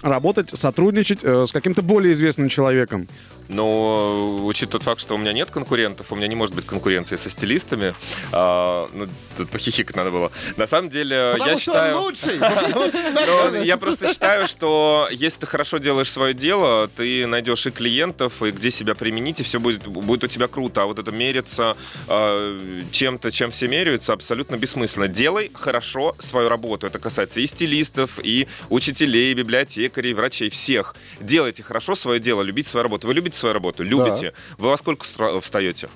[0.01, 3.07] работать, сотрудничать э, с каким-то более известным человеком.
[3.49, 7.15] Но учитывая тот факт, что у меня нет конкурентов, у меня не может быть конкуренции
[7.15, 7.95] со стилистами.
[8.31, 10.31] а, ну, тут похихикать надо было.
[10.55, 11.97] На самом деле, Потому я что считаю...
[11.97, 12.39] он лучший.
[13.65, 18.51] Я просто считаю, что если ты хорошо делаешь свое дело, ты найдешь и клиентов, и
[18.51, 20.83] где себя применить, и все будет, будет у тебя круто.
[20.83, 21.75] А вот это мериться
[22.07, 25.07] э, чем-то, чем все меряются, абсолютно бессмысленно.
[25.07, 26.85] Делай хорошо свою работу.
[26.85, 30.95] Это касается и стилистов, и учителей, и библиотекарей, и врачей, всех.
[31.19, 33.07] Делайте хорошо свое дело, любите свою работу.
[33.07, 33.83] Вы любите свою работу?
[33.83, 34.33] Любите.
[34.57, 35.05] Вы во сколько
[35.41, 35.89] встаете?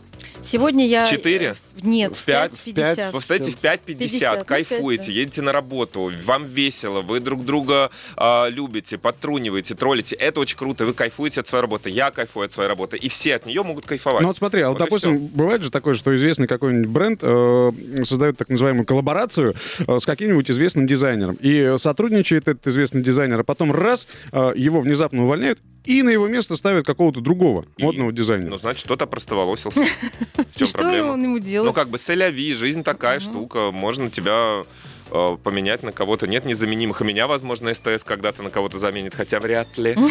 [0.44, 1.06] Сегодня я...
[1.06, 1.56] В четыре?
[1.76, 2.62] э, Нет, В в пять?
[2.66, 3.12] 5.50.
[3.12, 5.20] Вы встаете в 5.50, 50, ну, кайфуете, пять, да.
[5.20, 10.16] едете на работу, вам весело, вы друг друга а, любите, подтруниваете, троллите.
[10.16, 13.36] Это очень круто, вы кайфуете от своей работы, я кайфую от своей работы, и все
[13.36, 14.22] от нее могут кайфовать.
[14.22, 17.72] Ну вот смотри, а вот, допустим, бывает же такое, что известный какой-нибудь бренд э,
[18.04, 19.56] создает так называемую коллаборацию
[19.88, 21.36] э, с каким-нибудь известным дизайнером.
[21.40, 26.10] И э, сотрудничает этот известный дизайнер, а потом раз, э, его внезапно увольняют, и на
[26.10, 28.52] его место ставят какого-то другого И- модного дизайнера.
[28.52, 29.82] Ну, значит, кто-то простоволосился.
[30.36, 31.12] В И чем что проблема?
[31.12, 31.76] он ему Ну, делает?
[31.76, 34.64] как бы сэляви, жизнь такая штука, можно тебя
[35.12, 36.26] э, поменять на кого-то.
[36.28, 37.02] Нет незаменимых.
[37.02, 39.96] И меня, возможно, СТС когда-то на кого-то заменит, хотя вряд ли.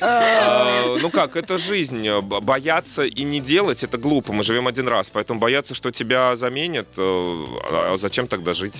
[0.00, 2.08] А, Ну как, это жизнь.
[2.20, 4.32] Б- Бояться и не делать— это глупо.
[4.32, 5.10] Мы живем один раз.
[5.10, 8.74] Поэтому бояться, что тебя заменят, э, а зачем тогда жить?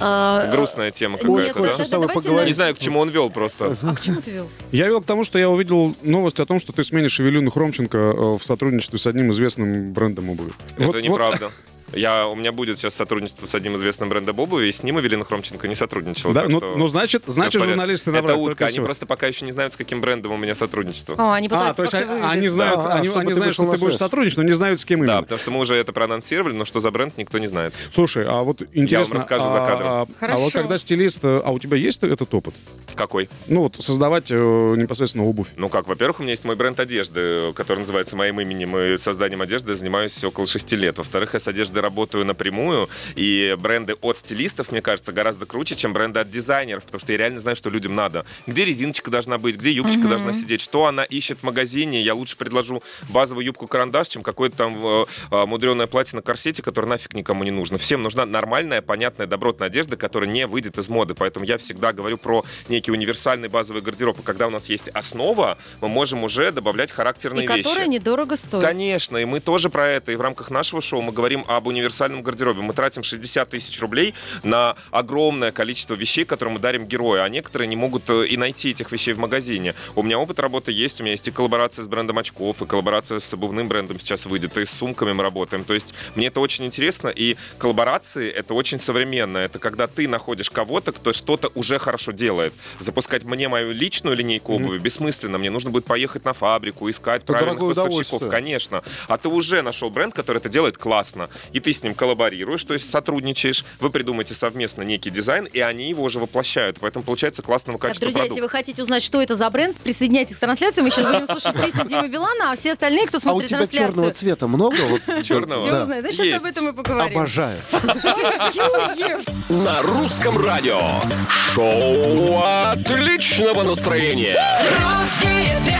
[0.00, 2.46] А, Грустная тема какая-то, да, с тобой давайте поговорить.
[2.48, 3.76] Не знаю, к чему он вел просто.
[3.82, 4.48] А к чему ты вел?
[4.72, 7.98] Я вел к тому, что я увидел новость о том, что ты сменишь Эвелину Хромченко
[7.98, 10.52] э, в сотрудничестве с одним известным брендом обуви.
[10.76, 11.50] Это вот- неправда.
[11.92, 15.24] Я, у меня будет сейчас сотрудничество с одним известным брендом обуви, и с ним Эвелина
[15.24, 16.34] Хромченко не сотрудничала.
[16.34, 18.36] Да, ну, ну, значит, значит журналисты Это набрали.
[18.38, 18.84] утка, только они всего.
[18.86, 21.14] просто пока еще не знают, с каким брендом у меня сотрудничество.
[21.18, 23.96] А, они А, пытаются то есть они, знают, Да, они, они знают, что ты будешь
[23.96, 25.22] сотрудничать, но не знают, с кем Да, именно.
[25.22, 27.74] потому что мы уже это проанонсировали, но что за бренд, никто не знает.
[27.94, 29.16] Слушай, а вот интересно...
[29.16, 29.88] расскажу а, за кадром.
[29.90, 31.20] А, а вот когда стилист...
[31.24, 32.54] э, А у тебя есть этот опыт?
[32.94, 33.28] Какой?
[33.46, 34.34] Ну вот, создавать э,
[34.76, 35.48] непосредственно обувь.
[35.56, 39.40] Ну как, во-первых, у меня есть мой бренд одежды, который называется моим именем, и созданием
[39.42, 40.98] одежды занимаюсь около шести лет.
[40.98, 45.74] Во-вторых, я с одеждой бренды работаю напрямую, и бренды от стилистов, мне кажется, гораздо круче,
[45.76, 48.24] чем бренды от дизайнеров, потому что я реально знаю, что людям надо.
[48.46, 50.08] Где резиночка должна быть, где юбочка Мгм.
[50.08, 52.02] должна сидеть, что она ищет в магазине.
[52.02, 56.88] Я лучше предложу базовую юбку-карандаш, чем какое-то там э, э, мудреное платье на корсете, которое
[56.88, 57.78] нафиг никому не нужно.
[57.78, 61.14] Всем нужна нормальная, понятная, добротная одежда, которая не выйдет из моды.
[61.14, 64.18] Поэтому я всегда говорю про некий универсальный базовый гардероб.
[64.20, 67.62] И когда у нас есть основа, мы можем уже добавлять характерные И вещи.
[67.62, 68.62] которая недорого стоит.
[68.62, 70.12] Конечно, и мы тоже про это.
[70.12, 72.60] И в рамках нашего шоу мы говорим об универсальном гардеробе.
[72.60, 77.68] Мы тратим 60 тысяч рублей на огромное количество вещей, которые мы дарим герою, а некоторые
[77.68, 79.74] не могут э, и найти этих вещей в магазине.
[79.94, 83.18] У меня опыт работы есть, у меня есть и коллаборация с брендом очков, и коллаборация
[83.20, 85.64] с обувным брендом сейчас выйдет, и с сумками мы работаем.
[85.64, 89.38] То есть мне это очень интересно, и коллаборации это очень современно.
[89.38, 92.52] Это когда ты находишь кого-то, кто что-то уже хорошо делает.
[92.78, 95.38] Запускать мне мою личную линейку обуви бессмысленно.
[95.38, 98.28] Мне нужно будет поехать на фабрику, искать Это правильных поставщиков.
[98.28, 98.82] Конечно.
[99.08, 101.28] А ты уже нашел бренд, который это делает классно.
[101.52, 103.64] И ты с ним коллаборируешь, то есть сотрудничаешь.
[103.80, 106.78] Вы придумаете совместно некий дизайн, и они его уже воплощают.
[106.80, 108.52] Поэтому получается классного Так, качества друзья, если продукт.
[108.52, 110.80] вы хотите узнать, что это за бренд, присоединяйтесь к трансляции.
[110.82, 113.58] Мы сейчас будем слушать песню Димы Билана, а все остальные, кто А у смотрит тебя
[113.66, 114.14] черного трансляцию...
[114.14, 114.76] цвета много?
[114.88, 115.86] Вот, Черного?
[115.86, 116.12] Да.
[116.12, 117.16] сейчас об этом и поговорим.
[117.18, 117.60] Обожаю.
[119.48, 120.80] На русском радио.
[121.28, 124.36] Шоу отличного настроения.
[124.70, 125.78] Русские бренд.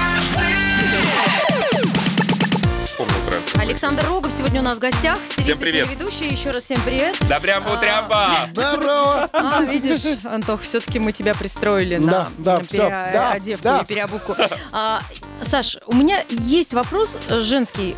[3.68, 5.18] Александр Рогов сегодня у нас в гостях.
[5.32, 5.86] Стилист и привет.
[5.86, 6.32] телеведущий.
[6.32, 7.18] Еще раз всем привет.
[7.28, 8.48] Да прям бутряба!
[8.50, 9.28] Здорово!
[9.30, 13.80] А, видишь, Антох, все-таки мы тебя пристроили на, Да, на переодевку да.
[13.80, 14.34] и переобувку.
[14.72, 15.02] А,
[15.42, 17.94] Саш, у меня есть вопрос э, женский.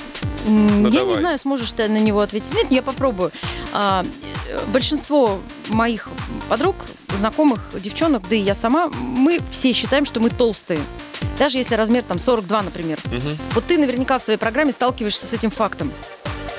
[0.47, 1.15] Ну, я не давай.
[1.17, 2.55] знаю, сможешь ты на него ответить.
[2.55, 3.31] Нет, я попробую.
[3.73, 4.05] А,
[4.69, 6.09] большинство моих
[6.49, 6.77] подруг,
[7.17, 10.81] знакомых, девчонок, да и я сама, мы все считаем, что мы толстые.
[11.39, 12.99] Даже если размер там 42, например.
[13.07, 13.39] Мгм.
[13.53, 15.93] Вот ты наверняка в своей программе сталкиваешься с этим фактом.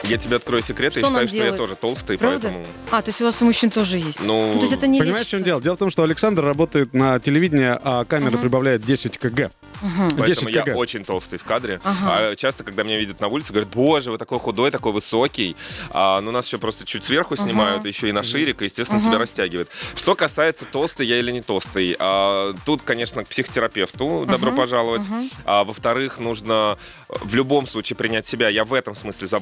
[0.03, 1.57] Я тебе открою секрет, я Что нам считаю, что я делать?
[1.57, 2.47] тоже толстый, Правда?
[2.49, 2.65] поэтому...
[2.91, 4.19] А, то есть у вас у мужчин тоже есть?
[4.19, 5.45] Ну, Ну, то есть это не Понимаешь, в чем лечится?
[5.45, 5.61] дело?
[5.61, 9.51] Дело в том, что Александр работает на телевидении, а камера прибавляет 10 кг.
[9.81, 10.09] Мгм.
[10.09, 10.75] 10 Поэтому я кг.
[10.75, 11.79] очень толстый в кадре.
[11.83, 12.29] Ага.
[12.31, 15.55] А часто, когда меня видят на улице, говорят, боже, вы такой худой, такой высокий.
[15.91, 19.17] А, ну, нас еще просто чуть сверху снимают, еще и на ширик, и, естественно, тебя
[19.17, 19.69] растягивает.
[19.95, 25.03] Что касается толстый я или не толстый, а, тут, конечно, к психотерапевту добро пожаловать.
[25.45, 26.77] А, во-вторых, нужно
[27.07, 28.49] в любом случае принять себя.
[28.49, 29.39] Я в этом смысле за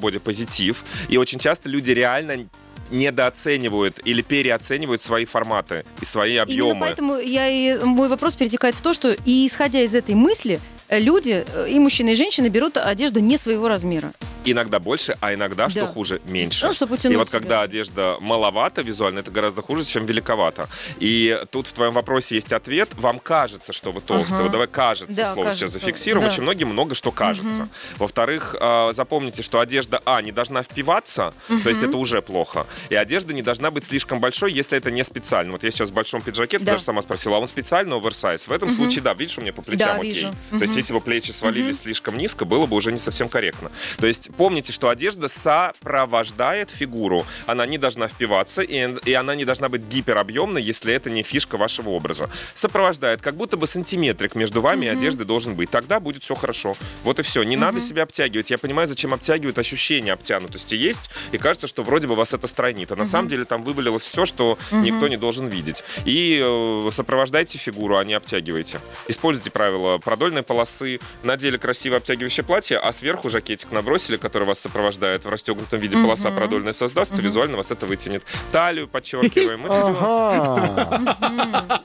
[0.49, 0.83] бодипозитив.
[1.09, 2.49] И очень часто люди реально
[2.91, 6.79] недооценивают или переоценивают свои форматы и свои Именно объемы.
[6.79, 10.59] поэтому я и мой вопрос перетекает в то, что и исходя из этой мысли,
[10.89, 14.11] люди, э, и мужчины, и женщины берут одежду не своего размера.
[14.45, 15.87] Иногда больше, а иногда, что Да.
[15.87, 16.65] хуже, меньше.
[16.65, 17.39] Ну, чтобы И вот себя.
[17.39, 20.69] когда одежда маловато визуально, это гораздо хуже, чем великовато.
[20.97, 22.89] И тут в твоем вопросе есть ответ.
[22.93, 24.39] Вам кажется, что вы толстый.
[24.39, 24.49] Ага.
[24.49, 25.79] Давай кажется Да, слово сейчас кажется.
[25.79, 26.25] зафиксируем.
[26.25, 26.31] Да.
[26.33, 27.67] Очень многим много что кажется.
[27.97, 31.33] Во-вторых, э, запомните, что одежда, а, не должна впиваться,
[31.63, 32.65] то есть это уже плохо.
[32.89, 35.51] И одежда не должна быть слишком большой, если это не специально.
[35.51, 36.71] Вот я сейчас в большом пиджаке, ты Да.
[36.73, 38.47] даже сама спросила, а он специально оверсайз?
[38.47, 40.13] В этом случае, да, видишь, у меня по плечам Да, окей.
[40.13, 40.33] вижу.
[40.51, 43.71] То есть если бы плечи свалились слишком низко, было бы уже не совсем корректно.
[43.97, 47.25] То есть помните, что одежда сопровождает фигуру.
[47.45, 51.57] Она не должна впиваться, и, и она не должна быть гиперобъемной, если это не фишка
[51.57, 52.29] вашего образа.
[52.55, 55.69] Сопровождает, как будто бы сантиметрик между вами и одеждой должен быть.
[55.69, 56.75] Тогда будет все хорошо.
[57.03, 57.43] Вот и все.
[57.43, 58.51] Не надо себя обтягивать.
[58.51, 62.91] Я понимаю, зачем обтягивают ощущение обтянутости есть, и кажется, что вроде бы вас это стройнит.
[62.91, 65.83] А на самом деле там вывалилось все, что никто не должен видеть.
[66.05, 68.79] И э, сопровождайте фигуру, а не обтягивайте.
[69.07, 75.25] Используйте правила продольной полосы, надели красивое обтягивающее платье, а сверху жакетик набросили, который вас сопровождает
[75.25, 78.23] в расстегнутом виде, полоса продольная создастся, визуально вас это вытянет.
[78.51, 79.59] Талию подчеркиваем.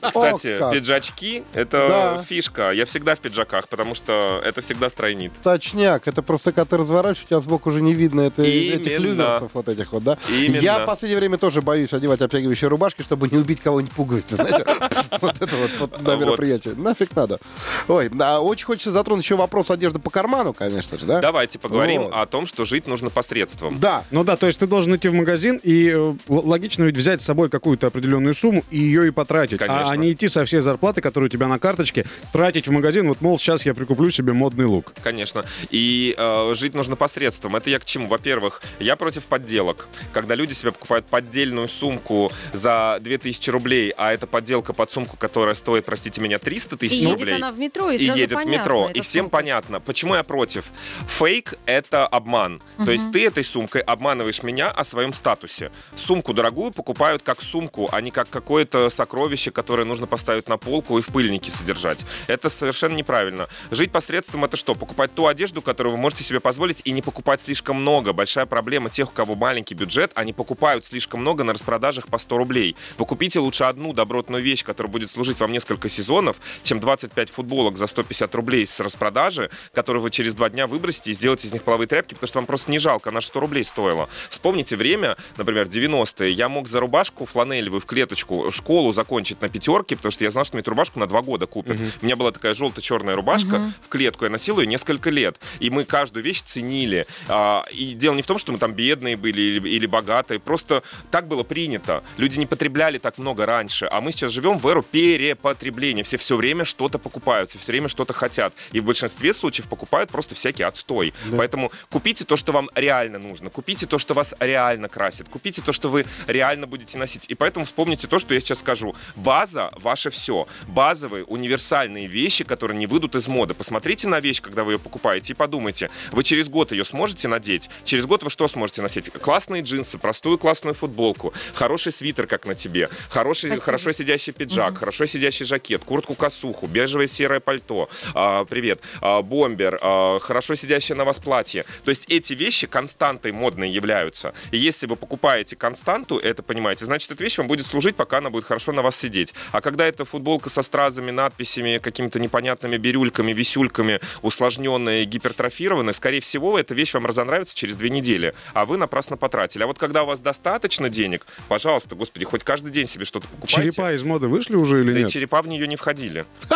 [0.09, 2.71] Кстати, пиджачки— это фишка.
[2.71, 5.33] Я всегда в пиджаках, потому что это всегда стройнит.
[5.43, 6.07] Точняк.
[6.07, 9.69] Это просто когда ты разворачиваешь, у тебя сбоку уже не видно это, этих люверсов вот
[9.69, 10.17] этих вот, да?
[10.29, 10.61] Именно.
[10.61, 14.65] Я в последнее время тоже боюсь одевать обтягивающие рубашки, чтобы не убить кого-нибудь пуговицы, знаете?
[15.21, 16.73] Вот это вот на мероприятии.
[16.75, 17.39] Нафиг надо.
[17.87, 21.21] Ой, да, очень хочется затронуть еще вопрос одежды по карману, конечно же, да?
[21.21, 22.13] Давайте поговорим Вот.
[22.13, 23.79] о том, что жить нужно посредством.
[23.79, 24.03] Да.
[24.11, 27.25] Ну да, то есть ты должен идти в магазин и э, логично ведь взять с
[27.25, 29.61] собой какую-то определенную сумму и ее и потратить.
[29.61, 29.91] А- Конечно.
[29.93, 33.21] А, не идти со всей зарплаты, которая у тебя на карточке, тратить в магазин, вот,
[33.21, 34.91] мол, сейчас я прикуплю себе модный лук.
[35.01, 35.45] Конечно.
[35.69, 37.55] И э, жить нужно посредством.
[37.55, 38.07] Это я к чему?
[38.09, 39.87] Во-первых, я против подделок.
[40.11, 45.55] Когда люди себе покупают поддельную сумку за 2000 рублей, а это подделка под сумку, которая
[45.55, 47.35] стоит, простите меня, 300 И тысяч едет рублей.
[47.35, 48.89] она в метро, и, и сразу едет в понятно, метро.
[48.93, 49.37] И всем сумка.
[49.37, 50.65] понятно, почему я против.
[51.07, 52.61] Фейк— это обман.
[52.83, 55.71] То есть ты этой сумкой обманываешь меня о своем статусе.
[55.95, 60.97] Сумку дорогую покупают как сумку, а не как какое-то сокровище, которое нужно поставить на полку
[60.97, 62.05] и в пыльнике содержать.
[62.27, 63.47] Это совершенно неправильно.
[63.71, 64.75] Жить посредством это что?
[64.75, 68.13] Покупать ту одежду, которую вы можете себе позволить, и не покупать слишком много.
[68.13, 72.37] Большая проблема тех, у кого маленький бюджет, они покупают слишком много на распродажах по 100
[72.37, 72.75] рублей.
[72.97, 77.77] Вы купите лучше одну добротную вещь, которая будет служить вам несколько сезонов, чем 25 футболок
[77.77, 81.63] за 150 рублей с распродажи, которые вы через два дня выбросите и сделаете из них
[81.63, 84.07] половые тряпки, потому что вам просто не жалко, она же 100 рублей стоила.
[84.29, 86.31] Вспомните время, например, 90-е.
[86.31, 90.45] Я мог за рубашку фланелевую в клеточку школу закончить на пятерке, потому что я знал,
[90.45, 91.77] что мне эту рубашку на два года купят.
[92.01, 95.39] У меня была такая желто-черная рубашка в клетку, я носил ее несколько лет.
[95.59, 97.05] И мы каждую вещь ценили.
[97.27, 100.83] А, И дело не в том, что мы там бедные были или, или богатые, просто
[101.11, 102.03] так было принято.
[102.17, 106.03] Люди не потребляли так много раньше, а мы сейчас живем в эру перепотребления.
[106.03, 108.34] Все все время что-то покупают, все время что-то хотят.
[108.71, 111.13] И в большинстве случаев покупают просто всякий отстой.
[111.37, 113.49] Поэтому купите то, что вам реально нужно.
[113.49, 115.29] Купите то, что вас реально красит.
[115.29, 117.25] Купите то, что вы реально будете носить.
[117.29, 118.95] И поэтому вспомните то, что я сейчас скажу.
[119.15, 120.47] База— ваше все.
[120.67, 123.53] Базовые, универсальные вещи, которые не выйдут из моды.
[123.53, 127.69] Посмотрите на вещь, когда вы ее покупаете, и подумайте, вы через год ее сможете надеть?
[127.83, 129.11] Через год вы что сможете носить?
[129.11, 133.65] Классные джинсы, простую классную футболку, хороший свитер, как на тебе, хороший, Спасибо.
[133.65, 140.19] хорошо сидящий пиджак, хорошо сидящий жакет, куртку-косуху, бежевое серое пальто, а, привет, а, бомбер, а,
[140.19, 141.65] хорошо сидящее на вас платье.
[141.83, 144.33] То есть эти вещи константой модной являются.
[144.51, 148.29] И если вы покупаете константу, это понимаете, значит, эта вещь вам будет служить, пока она
[148.29, 149.33] будет хорошо на вас сидеть.
[149.51, 156.19] А когда это футболка со стразами, надписями, какими-то непонятными бирюльками, висюльками, усложненная и гипертрофированная, скорее
[156.19, 159.63] всего, эта вещь вам разонравится через две недели, а вы напрасно потратили.
[159.63, 163.71] А вот когда у вас достаточно денег, пожалуйста, господи, хоть каждый день себе что-то покупайте.
[163.71, 165.09] Черепа из моды вышли уже или Да нет?
[165.09, 166.25] черепа в нее не входили.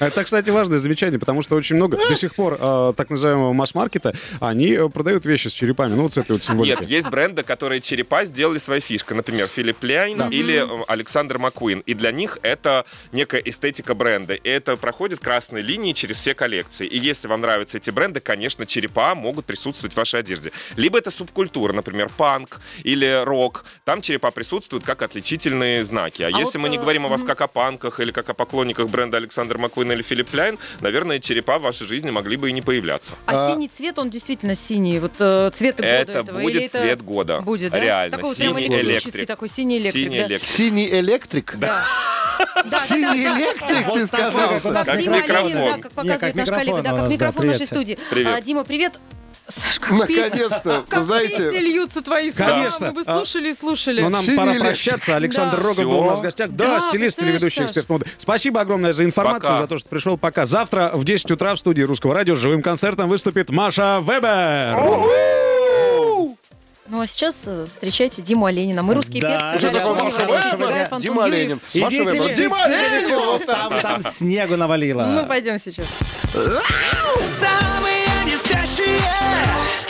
[0.00, 4.14] Это, кстати, важное замечание, потому что очень много до сих пор э, так называемого масс-маркета,
[4.40, 6.80] они э, продают вещи с черепами, ну вот с этой вот символикой.
[6.82, 9.16] Нет, есть бренды, которые черепа сделали своей фишкой.
[9.16, 11.80] Например, Филипп Ляйн или Александр Маккуин.
[11.80, 14.34] И для них это некая эстетика бренда.
[14.34, 16.86] И это проходит красной линией через все коллекции.
[16.86, 20.52] И если вам нравятся эти бренды, конечно, черепа могут присутствовать в вашей одежде.
[20.76, 23.64] Либо это субкультура, например, панк или рок.
[23.84, 26.22] Там черепа присутствуют как отличительные знаки.
[26.22, 28.34] А, если вот, мы не э, говорим о вас как о панках или как о
[28.34, 32.52] поклонниках бренда Александр Маккуин или Филипп Ляйн, наверное, черепа в вашей жизни могли бы и
[32.52, 33.14] не появляться.
[33.26, 36.40] А синий цвет, он действительно синий, вот э, цвет года Это этого?
[36.40, 37.40] будет Или это цвет года.
[37.40, 37.80] Будет, да?
[37.80, 38.16] Реально.
[38.16, 39.26] Такой вот прям Синий электрический электрик.
[39.28, 40.26] такой, синий электрик, Синий да.
[40.26, 40.50] электрик.
[40.50, 41.54] Синий электрик?
[41.58, 41.84] Да.
[42.64, 43.92] Да, Синий да, электрик, да.
[43.92, 44.60] ты сказал.
[44.60, 45.52] Как Как Дима микрофон.
[45.52, 47.98] Да, как показывает как наш коллега, да, как нас, да, микрофон привет нашей студии.
[48.10, 48.34] Привет.
[48.34, 48.92] А, Дима, привет.
[49.46, 52.86] Саш, как Наконец-то, вы знаете- Как песни льются твои слова, Конечно.
[52.86, 54.00] мы бы А, слушали и слушали.
[54.00, 55.16] Но нам Синий пора прощаться.
[55.16, 55.62] Александр Да.
[55.62, 56.50] Рогов был у нас в гостях.
[56.52, 57.66] Да, Да, стилист, телеведущий, Саш?
[57.66, 58.06] эксперт моды.
[58.16, 59.60] Спасибо огромное за информацию, Пока.
[59.62, 60.16] за то, что пришел.
[60.16, 60.46] Пока.
[60.46, 64.78] Завтра в 10 утра в студии Русского радио с живым концертом выступит Маша Вебер.
[66.86, 68.82] Ну а сейчас э, встречайте Диму Оленина.
[68.82, 69.38] Мы русские Да.
[69.52, 69.58] перцы.
[69.66, 71.00] Что такое Маша Вебер?
[71.00, 71.24] Дима.
[71.24, 71.60] Оленин.
[71.74, 72.34] Маша Вебер.
[72.34, 73.46] Дима Оленин!
[73.46, 75.02] Там, там снегу навалило.
[75.04, 75.86] Ну, пойдем сейчас.
[77.22, 78.04] Самые
[78.42, 79.83] your yeah.